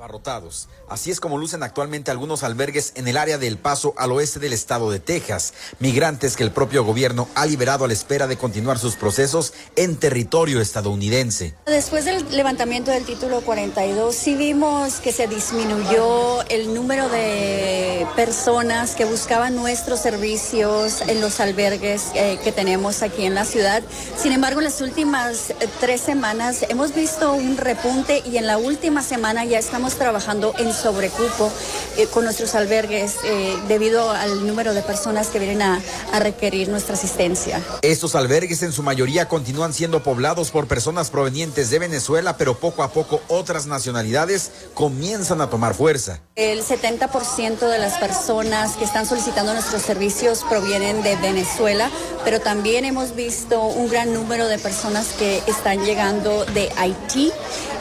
abarrotados. 0.00 0.68
Así 0.90 1.12
es 1.12 1.20
como 1.20 1.38
lucen 1.38 1.62
actualmente 1.62 2.10
algunos 2.10 2.42
albergues 2.42 2.90
en 2.96 3.06
el 3.06 3.16
área 3.16 3.38
del 3.38 3.58
Paso 3.58 3.94
al 3.96 4.10
oeste 4.10 4.40
del 4.40 4.52
estado 4.52 4.90
de 4.90 4.98
Texas, 4.98 5.54
migrantes 5.78 6.36
que 6.36 6.42
el 6.42 6.50
propio 6.50 6.82
gobierno 6.82 7.28
ha 7.36 7.46
liberado 7.46 7.84
a 7.84 7.86
la 7.86 7.94
espera 7.94 8.26
de 8.26 8.36
continuar 8.36 8.76
sus 8.76 8.96
procesos 8.96 9.52
en 9.76 9.94
territorio 9.94 10.60
estadounidense. 10.60 11.54
Después 11.66 12.06
del 12.06 12.28
levantamiento 12.36 12.90
del 12.90 13.04
título 13.04 13.40
42, 13.42 14.12
sí 14.12 14.34
vimos 14.34 14.94
que 14.94 15.12
se 15.12 15.28
disminuyó 15.28 16.42
el 16.48 16.74
número 16.74 17.08
de 17.08 18.04
personas 18.16 18.96
que 18.96 19.04
buscaban 19.04 19.54
nuestros 19.54 20.00
servicios 20.00 21.02
en 21.02 21.20
los 21.20 21.38
albergues 21.38 22.06
eh, 22.16 22.40
que 22.42 22.50
tenemos 22.50 23.04
aquí 23.04 23.26
en 23.26 23.36
la 23.36 23.44
ciudad. 23.44 23.84
Sin 24.20 24.32
embargo, 24.32 24.58
en 24.58 24.64
las 24.64 24.80
últimas 24.80 25.50
eh, 25.50 25.68
tres 25.78 26.00
semanas 26.00 26.64
hemos 26.68 26.92
visto 26.96 27.32
un 27.32 27.56
repunte 27.58 28.24
y 28.26 28.38
en 28.38 28.48
la 28.48 28.58
última 28.58 29.02
semana 29.02 29.44
ya 29.44 29.60
estamos 29.60 29.94
trabajando 29.94 30.52
en 30.58 30.79
sobrecupo 30.80 31.50
eh, 31.96 32.06
con 32.06 32.24
nuestros 32.24 32.54
albergues 32.54 33.16
eh, 33.24 33.56
debido 33.68 34.10
al 34.10 34.46
número 34.46 34.74
de 34.74 34.82
personas 34.82 35.28
que 35.28 35.38
vienen 35.38 35.62
a, 35.62 35.80
a 36.12 36.18
requerir 36.20 36.68
nuestra 36.68 36.94
asistencia. 36.94 37.60
Estos 37.82 38.14
albergues 38.14 38.62
en 38.62 38.72
su 38.72 38.82
mayoría 38.82 39.28
continúan 39.28 39.72
siendo 39.72 40.02
poblados 40.02 40.50
por 40.50 40.66
personas 40.66 41.10
provenientes 41.10 41.70
de 41.70 41.78
Venezuela, 41.78 42.36
pero 42.36 42.58
poco 42.58 42.82
a 42.82 42.92
poco 42.92 43.20
otras 43.28 43.66
nacionalidades 43.66 44.50
comienzan 44.74 45.40
a 45.40 45.50
tomar 45.50 45.74
fuerza. 45.74 46.20
El 46.36 46.62
70% 46.62 47.58
de 47.58 47.78
las 47.78 47.98
personas 47.98 48.76
que 48.76 48.84
están 48.84 49.06
solicitando 49.06 49.52
nuestros 49.52 49.82
servicios 49.82 50.44
provienen 50.48 51.02
de 51.02 51.16
Venezuela, 51.16 51.90
pero 52.24 52.40
también 52.40 52.84
hemos 52.84 53.14
visto 53.14 53.62
un 53.62 53.88
gran 53.88 54.12
número 54.12 54.48
de 54.48 54.58
personas 54.58 55.08
que 55.18 55.42
están 55.46 55.84
llegando 55.84 56.44
de 56.46 56.70
Haití. 56.76 57.32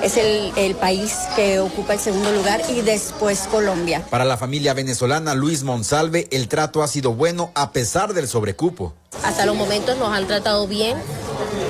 Es 0.02 0.18
el, 0.18 0.52
el 0.56 0.76
país 0.76 1.14
que 1.36 1.60
ocupa 1.60 1.94
el 1.94 2.00
segundo 2.00 2.32
lugar 2.32 2.62
y 2.70 2.82
después 2.90 3.42
Colombia. 3.52 4.04
Para 4.10 4.26
la 4.26 4.36
familia 4.36 4.74
venezolana 4.74 5.36
Luis 5.36 5.62
Monsalve, 5.62 6.28
el 6.32 6.48
trato 6.48 6.82
ha 6.82 6.88
sido 6.88 7.14
bueno 7.14 7.52
a 7.54 7.72
pesar 7.72 8.16
del 8.16 8.28
sobrecupo. 8.28 8.96
Hasta 9.24 9.46
los 9.46 9.56
momentos 9.56 9.96
nos 10.00 10.12
han 10.12 10.26
tratado 10.26 10.68
bien, 10.68 10.98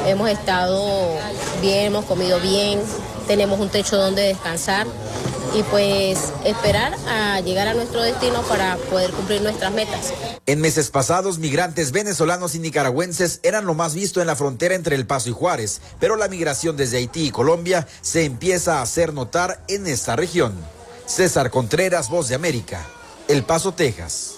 hemos 0.06 0.30
estado 0.30 1.18
bien, 1.62 1.88
hemos 1.88 2.06
comido 2.06 2.40
bien, 2.40 2.80
tenemos 3.28 3.60
un 3.60 3.68
techo 3.68 3.98
donde 3.98 4.22
descansar 4.22 4.88
y 5.54 5.64
pues 5.64 6.32
esperar 6.46 6.96
a 7.10 7.42
llegar 7.42 7.68
a 7.68 7.74
nuestro 7.74 8.02
destino 8.02 8.42
para 8.44 8.78
poder 8.90 9.12
cumplir 9.12 9.42
nuestras 9.42 9.74
metas. 9.74 10.14
En 10.46 10.62
meses 10.62 10.90
pasados, 10.90 11.38
migrantes 11.38 11.92
venezolanos 11.92 12.56
y 12.56 12.60
nicaragüenses 12.60 13.42
eran 13.44 13.66
lo 13.66 13.74
más 13.74 13.94
visto 13.94 14.22
en 14.22 14.28
la 14.28 14.38
frontera 14.38 14.74
entre 14.74 14.96
El 14.96 15.06
Paso 15.06 15.30
y 15.30 15.34
Juárez, 15.34 15.82
pero 16.00 16.16
la 16.16 16.30
migración 16.30 16.78
desde 16.78 16.98
Haití 16.98 17.28
y 17.28 17.32
Colombia 17.32 17.86
se 18.02 18.24
empieza 18.24 18.80
a 18.80 18.84
hacer 18.84 19.14
notar 19.14 19.62
en 19.68 19.86
esta 19.86 20.16
región. 20.16 20.79
César 21.10 21.50
Contreras, 21.50 22.08
Voz 22.08 22.30
de 22.30 22.36
América, 22.36 22.86
El 23.28 23.42
Paso, 23.42 23.72
Texas. 23.72 24.36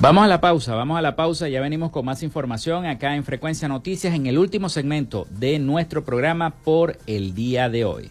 Vamos 0.00 0.24
a 0.24 0.28
la 0.28 0.40
pausa, 0.40 0.74
vamos 0.74 0.96
a 0.96 1.02
la 1.02 1.14
pausa, 1.14 1.50
ya 1.50 1.60
venimos 1.60 1.90
con 1.90 2.06
más 2.06 2.22
información 2.22 2.86
acá 2.86 3.16
en 3.16 3.24
Frecuencia 3.24 3.68
Noticias 3.68 4.14
en 4.14 4.26
el 4.26 4.38
último 4.38 4.70
segmento 4.70 5.26
de 5.28 5.58
nuestro 5.58 6.06
programa 6.06 6.54
por 6.64 6.96
el 7.06 7.34
día 7.34 7.68
de 7.68 7.84
hoy. 7.84 8.10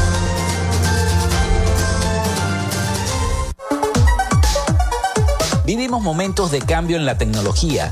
Momentos 5.99 6.51
de 6.51 6.59
cambio 6.59 6.97
en 6.97 7.05
la 7.05 7.17
tecnología 7.17 7.91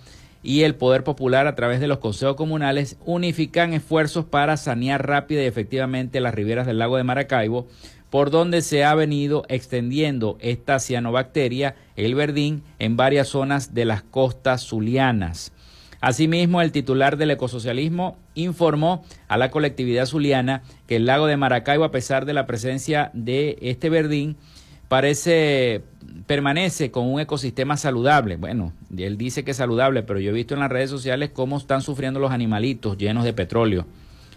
y 0.42 0.62
el 0.62 0.74
Poder 0.74 1.04
Popular 1.04 1.46
a 1.46 1.54
través 1.54 1.80
de 1.80 1.88
los 1.88 1.98
consejos 1.98 2.36
comunales 2.36 2.96
unifican 3.04 3.72
esfuerzos 3.72 4.26
para 4.26 4.56
sanear 4.56 5.06
rápida 5.06 5.42
y 5.42 5.46
efectivamente 5.46 6.20
las 6.20 6.34
riberas 6.34 6.66
del 6.66 6.78
lago 6.78 6.98
de 6.98 7.04
Maracaibo, 7.04 7.66
por 8.10 8.30
donde 8.30 8.60
se 8.60 8.84
ha 8.84 8.94
venido 8.94 9.44
extendiendo 9.48 10.36
esta 10.40 10.78
cianobacteria, 10.78 11.74
el 11.96 12.14
verdín, 12.14 12.62
en 12.78 12.96
varias 12.96 13.28
zonas 13.28 13.74
de 13.74 13.86
las 13.86 14.02
costas 14.02 14.62
zulianas. 14.66 15.52
Asimismo, 16.00 16.60
el 16.60 16.70
titular 16.70 17.16
del 17.16 17.30
ecosocialismo 17.30 18.18
informó 18.34 19.02
a 19.26 19.38
la 19.38 19.50
colectividad 19.50 20.04
zuliana 20.04 20.62
que 20.86 20.96
el 20.96 21.06
lago 21.06 21.26
de 21.26 21.38
Maracaibo, 21.38 21.84
a 21.84 21.90
pesar 21.90 22.26
de 22.26 22.34
la 22.34 22.44
presencia 22.46 23.10
de 23.14 23.56
este 23.62 23.88
verdín, 23.88 24.36
parece 24.94 25.82
permanece 26.28 26.92
con 26.92 27.12
un 27.12 27.18
ecosistema 27.18 27.76
saludable. 27.76 28.36
Bueno, 28.36 28.72
él 28.96 29.18
dice 29.18 29.42
que 29.42 29.50
es 29.50 29.56
saludable, 29.56 30.04
pero 30.04 30.20
yo 30.20 30.30
he 30.30 30.32
visto 30.32 30.54
en 30.54 30.60
las 30.60 30.70
redes 30.70 30.88
sociales 30.88 31.30
cómo 31.32 31.58
están 31.58 31.82
sufriendo 31.82 32.20
los 32.20 32.30
animalitos 32.30 32.96
llenos 32.96 33.24
de 33.24 33.32
petróleo. 33.32 33.86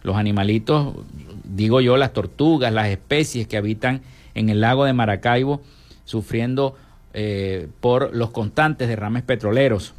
Los 0.01 0.15
animalitos, 0.15 0.95
digo 1.43 1.79
yo, 1.79 1.95
las 1.95 2.11
tortugas, 2.11 2.73
las 2.73 2.87
especies 2.87 3.45
que 3.45 3.55
habitan 3.55 4.01
en 4.33 4.49
el 4.49 4.59
lago 4.59 4.85
de 4.85 4.93
Maracaibo, 4.93 5.61
sufriendo 6.05 6.75
eh, 7.13 7.67
por 7.79 8.15
los 8.15 8.31
constantes 8.31 8.87
derrames 8.87 9.21
petroleros. 9.21 9.93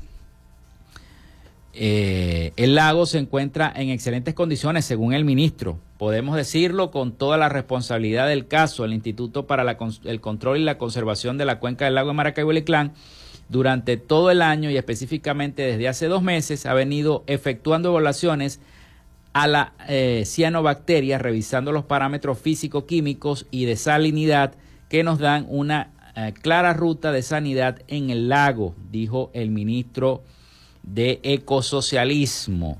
Eh, 1.75 2.53
el 2.57 2.75
lago 2.75 3.07
se 3.07 3.19
encuentra 3.19 3.73
en 3.75 3.91
excelentes 3.91 4.35
condiciones, 4.35 4.85
según 4.85 5.13
el 5.13 5.25
ministro. 5.25 5.79
Podemos 5.99 6.37
decirlo 6.37 6.91
con 6.91 7.13
toda 7.13 7.37
la 7.37 7.49
responsabilidad 7.49 8.29
del 8.29 8.49
caso. 8.49 8.85
El 8.85 8.95
Instituto 8.95 9.47
para 9.47 9.77
el 10.05 10.21
Control 10.21 10.59
y 10.59 10.65
la 10.65 10.79
Conservación 10.79 11.39
de 11.39 11.45
la 11.45 11.61
Cuenca 11.61 11.85
del 11.85 11.95
Lago 11.95 12.09
de 12.09 12.15
Maracaibo 12.15 12.53
y 12.53 12.63
Clan, 12.63 12.93
durante 13.49 13.97
todo 13.97 14.31
el 14.31 14.43
año 14.43 14.71
y 14.71 14.77
específicamente 14.77 15.63
desde 15.63 15.89
hace 15.89 16.07
dos 16.07 16.23
meses, 16.23 16.67
ha 16.67 16.75
venido 16.75 17.25
efectuando 17.27 17.91
evaluaciones 17.91 18.61
a 19.33 19.47
la 19.47 19.73
eh, 19.89 20.25
cianobacteria, 20.27 21.19
revisando 21.19 21.73
los 21.73 21.85
parámetros 21.85 22.39
físico-químicos 22.39 23.47
y 23.51 23.67
de 23.67 23.77
salinidad 23.77 24.55
que 24.89 25.05
nos 25.05 25.19
dan 25.19 25.47
una 25.49 25.93
eh, 26.17 26.33
clara 26.41 26.73
ruta 26.73 27.13
de 27.13 27.23
sanidad 27.23 27.81
en 27.87 28.11
el 28.11 28.29
lago, 28.29 28.75
dijo 28.91 29.31
el 29.35 29.51
ministro 29.51 30.23
de 30.93 31.21
ecosocialismo. 31.23 32.79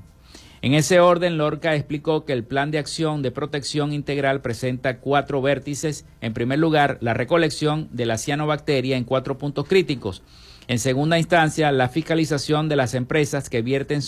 En 0.61 0.73
ese 0.73 0.99
orden, 0.99 1.37
Lorca 1.37 1.73
explicó 1.75 2.25
que 2.25 2.33
el 2.33 2.43
plan 2.43 2.69
de 2.69 2.79
acción 2.79 3.21
de 3.21 3.31
protección 3.31 3.93
integral 3.93 4.41
presenta 4.41 4.99
cuatro 4.99 5.41
vértices. 5.41 6.05
En 6.19 6.33
primer 6.33 6.59
lugar, 6.59 6.97
la 6.99 7.13
recolección 7.13 7.87
de 7.91 8.05
la 8.05 8.17
cianobacteria 8.17 8.97
en 8.97 9.05
cuatro 9.05 9.37
puntos 9.37 9.67
críticos. 9.67 10.21
En 10.67 10.77
segunda 10.77 11.17
instancia, 11.17 11.71
la 11.71 11.87
fiscalización 11.87 12.67
de 12.67 12.75
las 12.75 12.93
empresas 12.93 13.49
que 13.49 13.61
vierten 13.61 14.01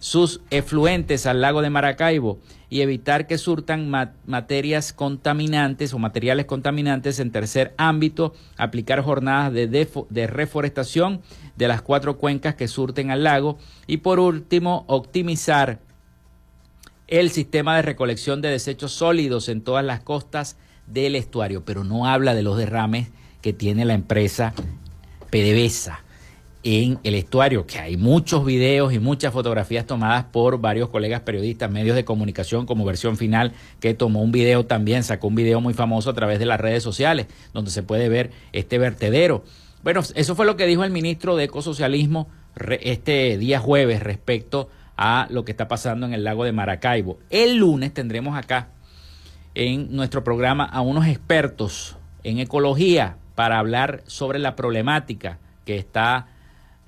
sus 0.00 0.40
efluentes 0.50 1.26
al 1.26 1.42
lago 1.42 1.62
de 1.62 1.70
Maracaibo 1.70 2.40
y 2.70 2.80
evitar 2.80 3.26
que 3.26 3.38
surtan 3.38 3.90
materias 4.26 4.92
contaminantes 4.92 5.92
o 5.92 5.98
materiales 5.98 6.46
contaminantes 6.46 7.20
en 7.20 7.30
tercer 7.30 7.74
ámbito, 7.76 8.34
aplicar 8.56 9.02
jornadas 9.02 9.52
de, 9.52 9.68
de 9.68 10.26
reforestación 10.26 11.20
de 11.56 11.68
las 11.68 11.82
cuatro 11.82 12.16
cuencas 12.16 12.54
que 12.54 12.66
surten 12.66 13.10
al 13.10 13.24
lago 13.24 13.58
y 13.86 13.98
por 13.98 14.18
último, 14.18 14.84
optimizar 14.88 15.80
el 17.06 17.30
sistema 17.30 17.76
de 17.76 17.82
recolección 17.82 18.40
de 18.40 18.48
desechos 18.48 18.92
sólidos 18.92 19.48
en 19.48 19.60
todas 19.60 19.84
las 19.84 20.00
costas 20.00 20.56
del 20.86 21.14
estuario, 21.14 21.64
pero 21.64 21.84
no 21.84 22.06
habla 22.06 22.34
de 22.34 22.42
los 22.42 22.56
derrames 22.56 23.08
que 23.42 23.52
tiene 23.52 23.84
la 23.84 23.94
empresa 23.94 24.54
PDVSA 25.30 26.04
en 26.62 26.98
el 27.04 27.14
estuario, 27.14 27.66
que 27.66 27.78
hay 27.78 27.96
muchos 27.96 28.44
videos 28.44 28.92
y 28.92 28.98
muchas 28.98 29.32
fotografías 29.32 29.86
tomadas 29.86 30.24
por 30.24 30.60
varios 30.60 30.90
colegas 30.90 31.22
periodistas, 31.22 31.70
medios 31.70 31.96
de 31.96 32.04
comunicación 32.04 32.66
como 32.66 32.84
versión 32.84 33.16
final, 33.16 33.52
que 33.80 33.94
tomó 33.94 34.22
un 34.22 34.32
video 34.32 34.66
también, 34.66 35.02
sacó 35.02 35.28
un 35.28 35.36
video 35.36 35.60
muy 35.60 35.72
famoso 35.72 36.10
a 36.10 36.14
través 36.14 36.38
de 36.38 36.46
las 36.46 36.60
redes 36.60 36.82
sociales, 36.82 37.28
donde 37.54 37.70
se 37.70 37.82
puede 37.82 38.08
ver 38.08 38.30
este 38.52 38.78
vertedero. 38.78 39.42
Bueno, 39.82 40.02
eso 40.14 40.34
fue 40.34 40.44
lo 40.44 40.56
que 40.56 40.66
dijo 40.66 40.84
el 40.84 40.90
ministro 40.90 41.36
de 41.36 41.44
Ecosocialismo 41.44 42.28
este 42.82 43.38
día 43.38 43.58
jueves 43.58 44.02
respecto 44.02 44.68
a 44.96 45.26
lo 45.30 45.46
que 45.46 45.52
está 45.52 45.66
pasando 45.68 46.04
en 46.04 46.12
el 46.12 46.24
lago 46.24 46.44
de 46.44 46.52
Maracaibo. 46.52 47.18
El 47.30 47.56
lunes 47.56 47.94
tendremos 47.94 48.36
acá 48.36 48.68
en 49.54 49.96
nuestro 49.96 50.22
programa 50.22 50.64
a 50.64 50.82
unos 50.82 51.06
expertos 51.06 51.96
en 52.22 52.38
ecología 52.38 53.16
para 53.34 53.58
hablar 53.58 54.02
sobre 54.06 54.38
la 54.38 54.56
problemática 54.56 55.38
que 55.64 55.76
está 55.76 56.26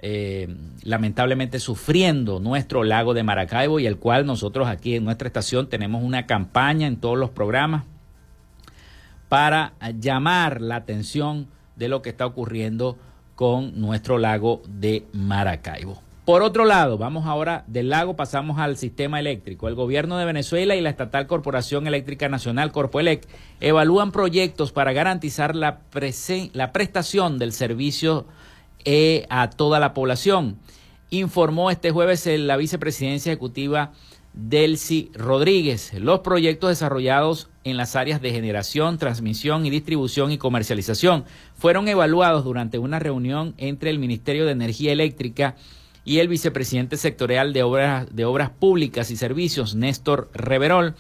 eh, 0.05 0.48
lamentablemente 0.82 1.61
sufriendo 1.61 2.40
nuestro 2.40 2.82
lago 2.82 3.14
de 3.14 3.22
Maracaibo 3.22 3.78
y 3.78 3.86
el 3.86 3.98
cual 3.98 4.26
nosotros 4.26 4.66
aquí 4.66 4.96
en 4.96 5.05
nuestra 5.05 5.28
estación 5.28 5.68
tenemos 5.68 6.03
una 6.03 6.26
campaña 6.26 6.88
en 6.88 6.96
todos 6.96 7.16
los 7.16 7.30
programas 7.30 7.84
para 9.28 9.74
llamar 10.00 10.61
la 10.61 10.74
atención 10.74 11.46
de 11.76 11.88
lo 11.88 12.03
que 12.03 12.11
está 12.11 12.26
ocurriendo 12.26 12.98
con 13.36 13.80
nuestro 13.80 14.18
lago 14.18 14.62
de 14.68 15.07
Maracaibo. 15.12 16.03
Por 16.24 16.42
otro 16.42 16.64
lado, 16.64 16.98
vamos 16.98 17.26
ahora 17.26 17.64
del 17.66 17.88
lago, 17.88 18.14
pasamos 18.14 18.59
al 18.59 18.76
sistema 18.76 19.20
eléctrico. 19.20 19.68
El 19.68 19.74
gobierno 19.74 20.18
de 20.18 20.24
Venezuela 20.24 20.76
y 20.76 20.80
la 20.80 20.90
estatal 20.90 21.26
Corporación 21.26 21.86
Eléctrica 21.86 22.28
Nacional, 22.28 22.72
Corpoelec, 22.72 23.26
evalúan 23.61 24.12
proyectos 24.12 24.70
para 24.72 24.92
garantizar 24.92 25.57
la, 25.57 25.80
la 26.53 26.72
prestación 26.72 27.38
del 27.38 27.53
servicio 27.53 28.26
eh, 28.85 29.26
a 29.30 29.51
toda 29.51 29.80
la 29.80 29.95
población. 29.95 30.59
Informó 31.11 31.70
este 31.70 31.91
jueves 31.91 32.26
la 32.26 32.57
vicepresidencia 32.57 33.33
ejecutiva 33.33 33.93
Delcy 34.35 35.11
Rodríguez. 35.14 35.93
Los 35.95 36.20
proyectos 36.20 36.70
desarrollados 36.70 37.51
en 37.64 37.76
las 37.76 37.97
áreas 37.97 38.22
de 38.22 38.30
generación, 38.30 38.99
transmisión 38.99 39.66
y 39.66 39.70
distribución 39.70 40.33
y 40.33 40.39
comercialización 40.39 41.24
fueron 41.55 41.87
evaluados 41.89 42.45
durante 42.45 42.78
una 42.78 42.99
reunión 42.99 43.55
entre 43.59 43.91
el 43.91 43.99
Ministerio 43.99 44.47
de 44.47 44.53
Energía 44.53 44.93
Eléctrica 44.93 45.57
y 46.05 46.18
el 46.18 46.28
vicepresidente 46.28 46.97
sectorial 46.97 47.53
de 47.53 47.62
Obras, 47.62 48.14
de 48.14 48.24
Obras 48.24 48.51
Públicas 48.51 49.11
y 49.11 49.16
Servicios, 49.16 49.74
Néstor 49.74 50.30
Reverol, 50.35 50.95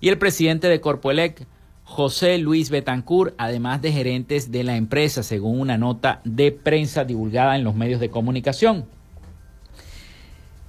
y 0.00 0.08
el 0.08 0.18
presidente 0.18 0.68
de 0.68 0.80
Corpoelec, 0.80 1.46
José 1.84 2.38
Luis 2.38 2.70
Betancur, 2.70 3.34
además 3.38 3.82
de 3.82 3.92
gerentes 3.92 4.50
de 4.50 4.64
la 4.64 4.76
empresa, 4.76 5.22
según 5.22 5.60
una 5.60 5.78
nota 5.78 6.20
de 6.24 6.52
prensa 6.52 7.04
divulgada 7.04 7.56
en 7.56 7.64
los 7.64 7.74
medios 7.74 8.00
de 8.00 8.10
comunicación. 8.10 8.86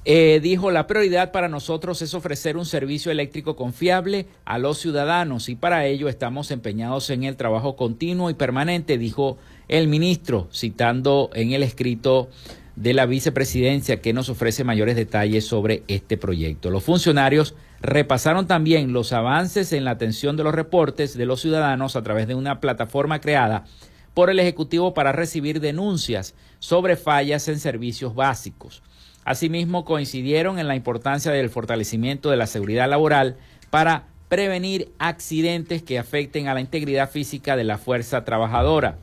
Eh, 0.06 0.42
dijo, 0.44 0.70
la 0.70 0.86
prioridad 0.86 1.32
para 1.32 1.48
nosotros 1.48 2.02
es 2.02 2.14
ofrecer 2.14 2.58
un 2.58 2.66
servicio 2.66 3.10
eléctrico 3.10 3.56
confiable 3.56 4.28
a 4.44 4.58
los 4.58 4.78
ciudadanos 4.80 5.48
y 5.48 5.56
para 5.56 5.86
ello 5.86 6.10
estamos 6.10 6.52
empeñados 6.52 7.10
en 7.10 7.24
el 7.24 7.38
trabajo 7.38 7.78
continuo 7.78 8.30
y 8.30 8.34
permanente, 8.34 8.98
dijo 8.98 9.38
el 9.70 9.88
ministro, 9.88 10.50
citando 10.52 11.30
en 11.34 11.54
el 11.54 11.64
escrito 11.64 12.28
de 12.76 12.94
la 12.94 13.06
vicepresidencia 13.06 14.02
que 14.02 14.12
nos 14.12 14.28
ofrece 14.28 14.66
mayores 14.66 14.98
detalles 14.98 15.46
sobre 15.46 15.84
este 15.88 16.18
proyecto. 16.18 16.70
Los 16.70 16.84
funcionarios 16.84 17.56
repasaron 17.84 18.48
también 18.48 18.94
los 18.94 19.12
avances 19.12 19.74
en 19.74 19.84
la 19.84 19.92
atención 19.92 20.38
de 20.38 20.44
los 20.44 20.56
reportes 20.56 21.18
de 21.18 21.26
los 21.26 21.42
ciudadanos 21.42 21.96
a 21.96 22.02
través 22.02 22.28
de 22.28 22.34
una 22.34 22.62
plataforma 22.62 23.20
creada 23.20 23.66
por 24.14 24.30
el 24.30 24.40
Ejecutivo 24.40 24.94
para 24.94 25.12
recibir 25.12 25.60
denuncias 25.60 26.34
sobre 26.60 26.96
fallas 26.96 27.48
en 27.50 27.60
servicios 27.60 28.16
básicos. 28.16 28.82
Asimismo, 29.26 29.84
coincidieron 29.84 30.60
en 30.60 30.68
la 30.68 30.76
importancia 30.76 31.32
del 31.32 31.50
fortalecimiento 31.50 32.30
de 32.30 32.38
la 32.38 32.48
seguridad 32.48 32.90
laboral 32.90 33.36
para 33.70 34.06
prevenir 34.30 34.92
accidentes 34.98 35.84
que 35.84 36.00
afecten 36.00 36.48
a 36.48 36.54
la 36.54 36.62
integridad 36.62 37.10
física 37.10 37.58
de 37.58 37.66
la 37.66 37.78
fuerza 37.78 38.24
trabajadora. 38.24 38.98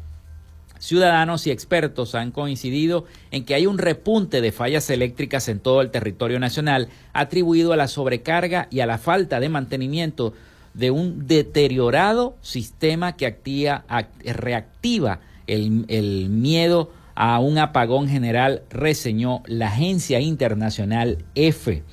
Ciudadanos 0.80 1.46
y 1.46 1.50
expertos 1.50 2.14
han 2.14 2.30
coincidido 2.30 3.04
en 3.30 3.44
que 3.44 3.54
hay 3.54 3.66
un 3.66 3.76
repunte 3.76 4.40
de 4.40 4.50
fallas 4.50 4.88
eléctricas 4.88 5.48
en 5.48 5.60
todo 5.60 5.82
el 5.82 5.90
territorio 5.90 6.40
nacional 6.40 6.88
atribuido 7.12 7.74
a 7.74 7.76
la 7.76 7.86
sobrecarga 7.86 8.66
y 8.70 8.80
a 8.80 8.86
la 8.86 8.96
falta 8.96 9.40
de 9.40 9.50
mantenimiento 9.50 10.32
de 10.72 10.90
un 10.90 11.26
deteriorado 11.26 12.36
sistema 12.40 13.14
que 13.14 13.26
activa, 13.26 13.84
reactiva 14.24 15.20
el, 15.46 15.84
el 15.88 16.30
miedo 16.30 16.90
a 17.14 17.38
un 17.40 17.58
apagón 17.58 18.08
general, 18.08 18.62
reseñó 18.70 19.42
la 19.46 19.66
agencia 19.66 20.18
internacional 20.20 21.18
EFE. 21.34 21.84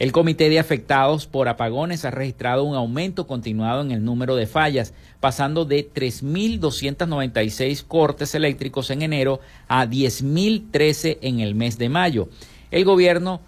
El 0.00 0.10
Comité 0.10 0.48
de 0.48 0.58
Afectados 0.58 1.28
por 1.28 1.46
Apagones 1.46 2.04
ha 2.04 2.10
registrado 2.10 2.64
un 2.64 2.74
aumento 2.74 3.28
continuado 3.28 3.82
en 3.82 3.92
el 3.92 4.04
número 4.04 4.34
de 4.34 4.48
fallas, 4.48 4.94
pasando 5.22 5.64
de 5.64 5.88
3.296 5.88 7.84
cortes 7.86 8.34
eléctricos 8.34 8.90
en 8.90 9.02
enero 9.02 9.38
a 9.68 9.86
10.013 9.86 11.18
en 11.22 11.38
el 11.38 11.54
mes 11.54 11.78
de 11.78 11.88
mayo. 11.88 12.28
El 12.72 12.84
gobierno 12.84 13.40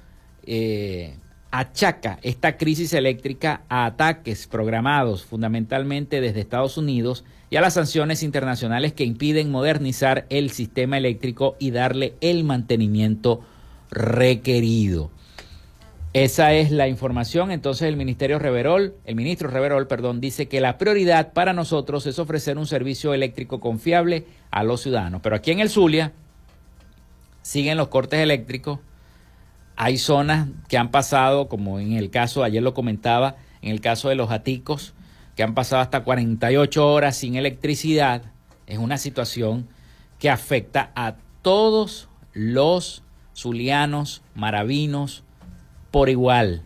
eh, 0.45 1.17
achaca 1.51 2.21
esta 2.23 2.57
crisis 2.57 2.93
eléctrica 2.93 3.63
a 3.69 3.87
ataques 3.87 4.47
programados 4.47 5.25
fundamentalmente 5.25 6.21
desde 6.21 6.43
Estados 6.43 6.79
Unidos 6.79 7.25
y 7.51 7.57
a 7.57 7.61
las 7.61 7.75
sanciones 7.75 8.23
internacionales 8.23 8.93
que 8.93 9.03
impiden 9.03 9.51
modernizar 9.51 10.27
el 10.31 10.51
sistema 10.51 10.97
eléctrico 10.97 11.57
y 11.59 11.73
darle 11.73 12.15
el 12.21 12.45
mantenimiento 12.45 13.41
requerido. 13.91 15.11
Esa 16.15 16.53
es 16.53 16.71
la 16.71 16.87
información. 16.87 17.51
Entonces 17.51 17.89
el 17.89 17.97
Ministerio 17.97 18.39
Reverol, 18.39 18.95
el 19.05 19.17
ministro 19.17 19.51
Reverol, 19.51 19.89
perdón, 19.89 20.21
dice 20.21 20.47
que 20.47 20.61
la 20.61 20.79
prioridad 20.79 21.33
para 21.33 21.53
nosotros 21.53 22.07
es 22.07 22.21
ofrecer 22.21 22.57
un 22.57 22.69
servicio 22.69 23.15
eléctrico 23.15 23.59
confiable 23.59 24.25
a 24.53 24.63
los 24.63 24.81
ciudadanos. 24.81 25.23
Pero 25.23 25.35
aquí 25.35 25.51
en 25.51 25.59
el 25.59 25.71
Zulia 25.71 26.13
siguen 27.43 27.77
los 27.77 27.89
cortes 27.89 28.21
eléctricos. 28.21 28.79
Hay 29.75 29.99
zonas 29.99 30.51
que 30.69 30.79
han 30.79 30.93
pasado, 30.93 31.49
como 31.49 31.81
en 31.81 31.95
el 31.95 32.11
caso, 32.11 32.45
ayer 32.45 32.63
lo 32.63 32.75
comentaba, 32.75 33.35
en 33.61 33.73
el 33.73 33.81
caso 33.81 34.09
de 34.09 34.15
los 34.15 34.31
aticos, 34.31 34.95
que 35.35 35.43
han 35.43 35.55
pasado 35.55 35.83
hasta 35.83 36.05
48 36.05 36.93
horas 36.93 37.17
sin 37.17 37.35
electricidad. 37.35 38.23
Es 38.69 38.79
una 38.79 38.99
situación 38.99 39.67
que 40.21 40.31
afecta 40.31 40.93
a 40.95 41.17
todos 41.43 42.09
los 42.33 43.03
zulianos, 43.35 44.23
maravinos, 44.37 45.24
por 45.95 46.09
igual. 46.09 46.63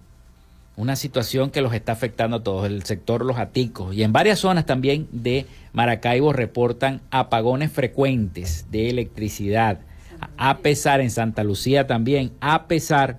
Una 0.75 0.97
situación 0.97 1.51
que 1.51 1.61
los 1.61 1.75
está 1.75 1.93
afectando 1.93 2.39
a 2.39 2.43
todos, 2.43 2.65
el 2.65 2.83
sector 2.85 3.27
Los 3.27 3.37
Aticos. 3.37 3.95
Y 3.95 4.03
en 4.03 4.11
varias 4.11 4.39
zonas 4.39 4.65
también 4.65 5.07
de 5.13 5.45
Maracaibo 5.75 6.33
reportan 6.33 7.03
apagones 7.11 7.71
frecuentes 7.71 8.71
de 8.71 8.89
electricidad. 8.89 9.81
A 10.39 10.57
pesar, 10.61 11.03
en 11.03 11.11
Santa 11.11 11.45
Lucía 11.45 11.87
también, 11.87 12.33
a 12.41 12.69
pesar 12.69 13.19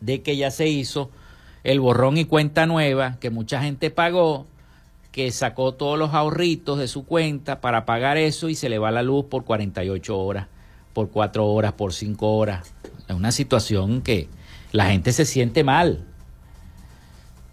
de 0.00 0.22
que 0.22 0.36
ya 0.36 0.52
se 0.52 0.68
hizo 0.68 1.10
el 1.64 1.80
borrón 1.80 2.16
y 2.16 2.24
cuenta 2.24 2.66
nueva, 2.66 3.16
que 3.18 3.30
mucha 3.30 3.60
gente 3.60 3.90
pagó, 3.90 4.46
que 5.10 5.32
sacó 5.32 5.74
todos 5.74 5.98
los 5.98 6.14
ahorritos 6.14 6.78
de 6.78 6.86
su 6.86 7.04
cuenta 7.04 7.60
para 7.60 7.86
pagar 7.86 8.18
eso 8.18 8.48
y 8.48 8.54
se 8.54 8.68
le 8.68 8.78
va 8.78 8.92
la 8.92 9.02
luz 9.02 9.24
por 9.24 9.44
48 9.44 10.16
horas, 10.16 10.46
por 10.92 11.10
4 11.10 11.44
horas, 11.44 11.72
por 11.72 11.92
5 11.92 12.36
horas. 12.36 12.72
Es 13.08 13.16
una 13.16 13.32
situación 13.32 14.00
que 14.00 14.28
la 14.72 14.86
gente 14.86 15.12
se 15.12 15.24
siente 15.24 15.64
mal. 15.64 16.04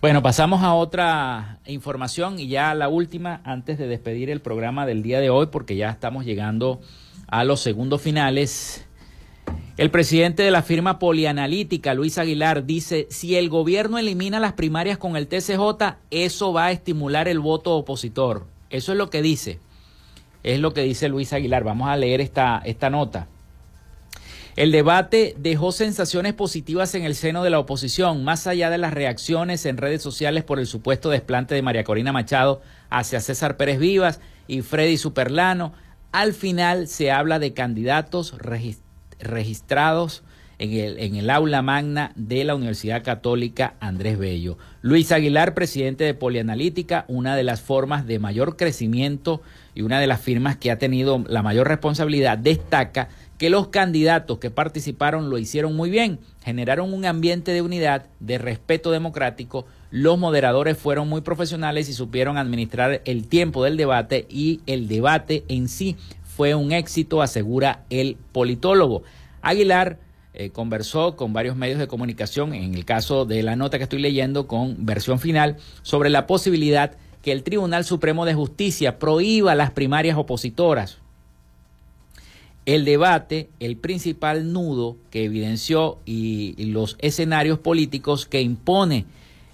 Bueno, 0.02 0.22
pasamos 0.22 0.62
a 0.62 0.74
otra 0.74 1.60
información 1.66 2.38
y 2.40 2.48
ya 2.48 2.76
la 2.76 2.90
última 2.90 3.42
antes 3.44 3.78
de 3.78 3.88
despedir 3.88 4.30
el 4.30 4.42
programa 4.42 4.86
del 4.86 5.02
día 5.02 5.20
de 5.20 5.30
hoy 5.30 5.48
porque 5.48 5.76
ya 5.76 5.90
estamos 5.90 6.26
llegando 6.26 6.80
a 7.28 7.44
los 7.44 7.62
segundos 7.62 8.02
finales. 8.02 8.86
El 9.78 9.92
presidente 9.92 10.44
de 10.44 10.52
la 10.52 10.62
firma 10.62 11.00
polianalítica, 11.00 11.94
Luis 11.94 12.18
Aguilar, 12.18 12.66
dice, 12.66 13.08
si 13.10 13.36
el 13.36 13.50
gobierno 13.50 13.98
elimina 13.98 14.40
las 14.40 14.54
primarias 14.54 14.98
con 14.98 15.16
el 15.16 15.28
TCJ, 15.28 15.98
eso 16.12 16.54
va 16.54 16.66
a 16.66 16.72
estimular 16.72 17.28
el 17.28 17.40
voto 17.40 17.76
opositor. 17.76 18.46
Eso 18.70 18.92
es 18.92 18.98
lo 18.98 19.10
que 19.10 19.22
dice. 19.22 19.60
Es 20.44 20.60
lo 20.60 20.74
que 20.74 20.82
dice 20.82 21.10
Luis 21.10 21.34
Aguilar. 21.34 21.64
Vamos 21.64 21.90
a 21.90 21.98
leer 21.98 22.22
esta, 22.22 22.62
esta 22.64 22.90
nota. 22.90 23.28
El 24.56 24.72
debate 24.72 25.36
dejó 25.38 25.74
sensaciones 25.74 26.34
positivas 26.34 26.96
en 26.96 27.04
el 27.04 27.16
seno 27.16 27.44
de 27.44 27.50
la 27.50 27.60
oposición, 27.60 28.24
más 28.24 28.48
allá 28.48 28.70
de 28.70 28.78
las 28.78 28.94
reacciones 28.94 29.66
en 29.66 29.76
redes 29.76 30.02
sociales 30.02 30.46
por 30.46 30.60
el 30.60 30.66
supuesto 30.66 31.10
desplante 31.10 31.54
de 31.56 31.62
María 31.62 31.84
Corina 31.84 32.14
Machado 32.14 32.62
hacia 32.90 33.20
César 33.20 33.58
Pérez 33.58 33.80
Vivas 33.80 34.22
y 34.48 34.62
Freddy 34.62 34.96
Superlano. 34.96 35.74
Al 36.14 36.32
final 36.32 36.88
se 36.88 37.12
habla 37.12 37.38
de 37.40 37.52
candidatos 37.54 38.34
registrados 39.20 40.24
en 40.58 40.72
el, 40.72 41.00
en 41.00 41.16
el 41.18 41.30
aula 41.32 41.62
magna 41.62 42.14
de 42.16 42.46
la 42.46 42.56
Universidad 42.56 43.04
Católica 43.04 43.74
Andrés 43.82 44.18
Bello. 44.18 44.58
Luis 44.82 45.12
Aguilar, 45.12 45.54
presidente 45.54 46.06
de 46.06 46.14
Polianalítica, 46.14 47.04
una 47.10 47.36
de 47.36 47.44
las 47.44 47.60
formas 47.60 48.08
de 48.08 48.20
mayor 48.20 48.56
crecimiento 48.56 49.42
y 49.74 49.82
una 49.82 50.00
de 50.00 50.08
las 50.08 50.22
firmas 50.22 50.56
que 50.56 50.72
ha 50.72 50.78
tenido 50.78 51.26
la 51.28 51.42
mayor 51.42 51.68
responsabilidad, 51.68 52.38
destaca 52.38 53.10
que 53.38 53.50
los 53.50 53.68
candidatos 53.68 54.40
que 54.40 54.52
participaron 54.52 55.30
lo 55.30 55.38
hicieron 55.38 55.76
muy 55.76 55.90
bien, 55.90 56.20
generaron 56.44 56.94
un 56.94 57.06
ambiente 57.06 57.52
de 57.52 57.62
unidad, 57.62 58.06
de 58.20 58.38
respeto 58.38 58.92
democrático, 58.92 59.66
los 59.92 60.18
moderadores 60.18 60.78
fueron 60.78 61.08
muy 61.08 61.22
profesionales 61.22 61.90
y 61.90 61.94
supieron 61.94 62.38
administrar 62.38 63.02
el 63.06 63.28
tiempo 63.28 63.64
del 63.64 63.78
debate 63.78 64.26
y 64.30 64.62
el 64.66 64.88
debate 64.88 65.46
en 65.48 65.70
sí 65.70 65.96
fue 66.24 66.54
un 66.56 66.72
éxito, 66.72 67.22
asegura 67.22 67.84
el 67.90 68.18
politólogo. 68.32 69.04
Aguilar 69.42 70.00
eh, 70.34 70.50
conversó 70.50 71.16
con 71.16 71.32
varios 71.32 71.56
medios 71.56 71.80
de 71.80 71.88
comunicación, 71.88 72.54
en 72.54 72.74
el 72.74 72.84
caso 72.84 73.26
de 73.26 73.42
la 73.42 73.56
nota 73.56 73.78
que 73.78 73.84
estoy 73.84 74.00
leyendo 74.00 74.48
con 74.48 74.86
versión 74.86 75.20
final, 75.20 75.58
sobre 75.82 76.10
la 76.10 76.28
posibilidad 76.28 76.92
que 77.22 77.32
el 77.32 77.44
Tribunal 77.44 77.86
Supremo 77.86 78.26
de 78.26 78.34
Justicia 78.34 79.00
prohíba 79.00 79.56
las 79.56 79.72
primarias 79.72 80.18
opositoras, 80.18 80.98
el 82.66 82.84
debate, 82.84 83.50
el 83.60 83.78
principal 83.78 84.52
nudo 84.52 84.98
que 85.12 85.24
evidenció 85.24 86.00
y, 86.06 86.56
los 86.66 86.98
escenarios 87.00 87.60
políticos 87.60 88.26
que 88.26 88.42
impone 88.42 89.06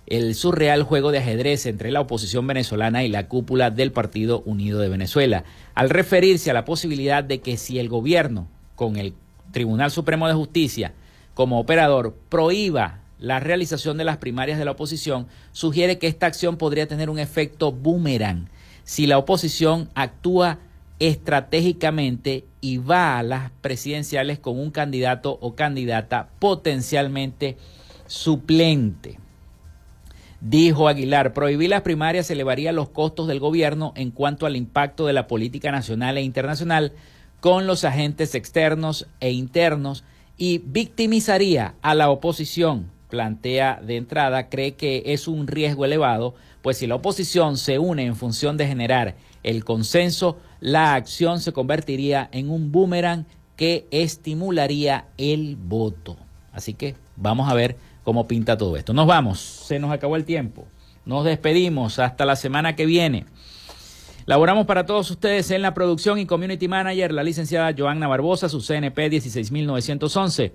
el 0.07 0.36
surreal 0.36 0.84
juego 0.84 1.12
de 1.12 1.20
ajedrez 1.20 1.66
entre 1.66 1.91
la 1.91 2.01
oposición 2.01 2.47
venezolana 2.47 3.03
y 3.03 3.09
la 3.09 3.28
cúpula 3.28 3.70
del 3.70 3.91
Partido 3.91 4.41
Unido 4.45 4.80
de 4.80 4.89
Venezuela, 4.89 5.43
al 5.74 5.89
referirse 5.89 6.51
a 6.51 6.53
la 6.53 6.66
posibilidad 6.66 7.24
de 7.24 7.39
que 7.39 7.57
si 7.57 7.80
el 7.80 7.89
gobierno, 7.89 8.47
con 8.76 8.97
el 8.97 9.14
Tribunal 9.51 9.91
Supremo 9.91 10.28
de 10.28 10.34
Justicia 10.34 10.93
como 11.34 11.59
operador, 11.59 12.16
prohíba 12.30 12.99
la 13.20 13.39
realización 13.39 13.97
de 13.97 14.03
las 14.03 14.18
primarias 14.18 14.57
de 14.57 14.66
la 14.66 14.72
oposición, 14.72 15.28
sugiere 15.51 15.97
que 15.97 16.07
esta 16.07 16.26
acción 16.26 16.57
podría 16.57 16.88
tener 16.88 17.09
un 17.09 17.20
efecto 17.20 17.72
boomerang. 17.72 18.49
Si 18.84 19.05
la 19.05 19.18
oposición 19.18 19.89
actúa 19.93 20.59
estratégicamente 21.02 22.45
y 22.62 22.78
va 22.78 23.18
a 23.18 23.24
las 23.24 23.49
presidenciales 23.62 24.38
con 24.38 24.60
un 24.60 24.70
candidato 24.70 25.36
o 25.41 25.56
candidata 25.56 26.30
potencialmente 26.38 27.58
suplente. 28.06 29.18
Dijo 30.41 30.88
Aguilar, 30.88 31.34
prohibir 31.34 31.72
las 31.72 31.82
primarias 31.82 32.30
elevaría 32.30 32.72
los 32.72 32.89
costos 32.89 33.28
del 33.28 33.39
gobierno 33.39 33.93
en 33.95 34.12
cuanto 34.12 34.45
al 34.45 34.56
impacto 34.56 35.08
de 35.08 35.14
la 35.14 35.26
política 35.26 35.72
nacional 35.72 36.20
e 36.20 36.22
internacional 36.22 36.93
con 37.39 37.66
los 37.66 37.84
agentes 37.84 38.36
externos 38.36 39.08
e 39.22 39.32
internos 39.32 40.04
y 40.38 40.60
victimizaría 40.60 41.74
a 41.82 41.95
la 41.95 42.12
oposición. 42.12 42.91
Plantea 43.10 43.82
de 43.84 43.97
entrada, 43.97 44.49
cree 44.49 44.76
que 44.76 45.02
es 45.08 45.28
un 45.28 45.47
riesgo 45.47 45.84
elevado, 45.84 46.36
pues 46.62 46.78
si 46.78 46.86
la 46.86 46.95
oposición 46.95 47.58
se 47.58 47.80
une 47.80 48.06
en 48.06 48.16
función 48.16 48.56
de 48.56 48.68
generar 48.68 49.16
el 49.41 49.66
consenso, 49.66 50.38
la 50.62 50.93
acción 50.93 51.41
se 51.41 51.51
convertiría 51.51 52.30
en 52.32 52.49
un 52.49 52.72
boomerang 52.72 53.26
que 53.57 53.88
estimularía 53.91 55.07
el 55.18 55.57
voto. 55.57 56.16
Así 56.53 56.74
que 56.74 56.95
vamos 57.18 57.49
a 57.49 57.53
ver 57.53 57.76
cómo 58.03 58.28
pinta 58.28 58.57
todo 58.57 58.78
esto. 58.78 58.93
Nos 58.93 59.07
vamos, 59.07 59.39
se 59.39 59.80
nos 59.80 59.91
acabó 59.91 60.16
el 60.16 60.24
tiempo. 60.24 60.66
Nos 61.05 61.26
despedimos 61.26 61.99
hasta 61.99 62.26
la 62.26 62.36
semana 62.36 62.76
que 62.76 62.86
viene. 62.86 63.26
Laboramos 64.26 64.68
para 64.68 64.86
todos 64.86 65.09
ustedes 65.09 65.49
en 65.49 65.64
la 65.64 65.74
producción 65.74 66.20
y 66.20 66.28
community 66.28 66.68
manager 66.68 67.12
la 67.12 67.24
licenciada 67.24 67.74
Joanna 67.76 68.07
Barbosa, 68.07 68.49
su 68.49 68.62
CNP 68.62 69.09
16911. 69.09 70.53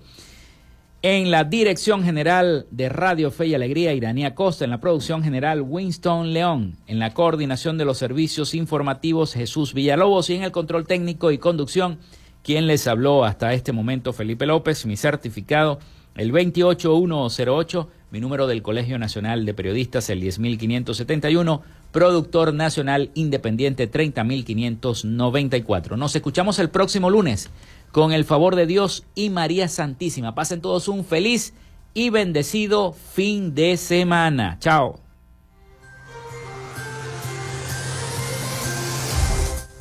En 1.03 1.31
la 1.31 1.45
dirección 1.45 2.03
general 2.03 2.67
de 2.71 2.89
Radio 2.89 3.31
Fe 3.31 3.49
y 3.49 3.55
Alegría, 3.55 3.93
Iranía 3.93 4.35
Costa. 4.35 4.65
En 4.65 4.71
la 4.71 4.81
producción 4.81 5.23
general, 5.23 5.61
Winston 5.61 6.33
León. 6.33 6.79
En 6.87 6.99
la 6.99 7.13
coordinación 7.13 7.77
de 7.77 7.85
los 7.85 7.99
servicios 7.99 8.55
informativos, 8.55 9.35
Jesús 9.35 9.75
Villalobos. 9.75 10.31
Y 10.31 10.37
en 10.37 10.43
el 10.43 10.53
control 10.53 10.87
técnico 10.87 11.31
y 11.31 11.39
conducción, 11.39 11.99
quien 12.43 12.67
les 12.67 12.87
habló 12.87 13.25
hasta 13.25 13.53
este 13.53 13.73
momento, 13.73 14.15
Felipe 14.15 14.47
López. 14.47 14.87
Mi 14.87 14.97
certificado, 14.97 15.81
el 16.17 16.33
28108. 16.33 17.91
Mi 18.11 18.21
número 18.21 18.47
del 18.47 18.63
Colegio 18.63 18.99
Nacional 18.99 19.45
de 19.45 19.53
Periodistas, 19.53 20.09
el 20.09 20.21
10571. 20.21 21.63
Productor 21.93 22.55
Nacional 22.55 23.11
Independiente, 23.15 23.87
30594. 23.87 25.97
Nos 25.97 26.17
escuchamos 26.17 26.59
el 26.59 26.71
próximo 26.71 27.11
lunes 27.11 27.51
con 27.97 28.13
el 28.13 28.27
favor 28.27 28.57
de 28.57 28.67
Dios 28.67 29.05
y 29.15 29.31
María 29.31 29.69
Santísima. 29.69 30.35
Pasen 30.35 30.61
todos 30.61 30.87
un 30.87 31.03
feliz 31.03 31.55
y 31.95 32.11
bendecido 32.11 32.93
fin 32.93 33.55
de 33.55 33.79
semana. 33.79 34.59
Chao. 34.61 35.01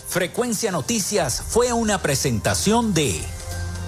Frecuencia 0.07 0.71
Noticias 0.71 1.43
fue 1.45 1.73
una 1.73 2.01
presentación 2.01 2.93
de 2.93 3.19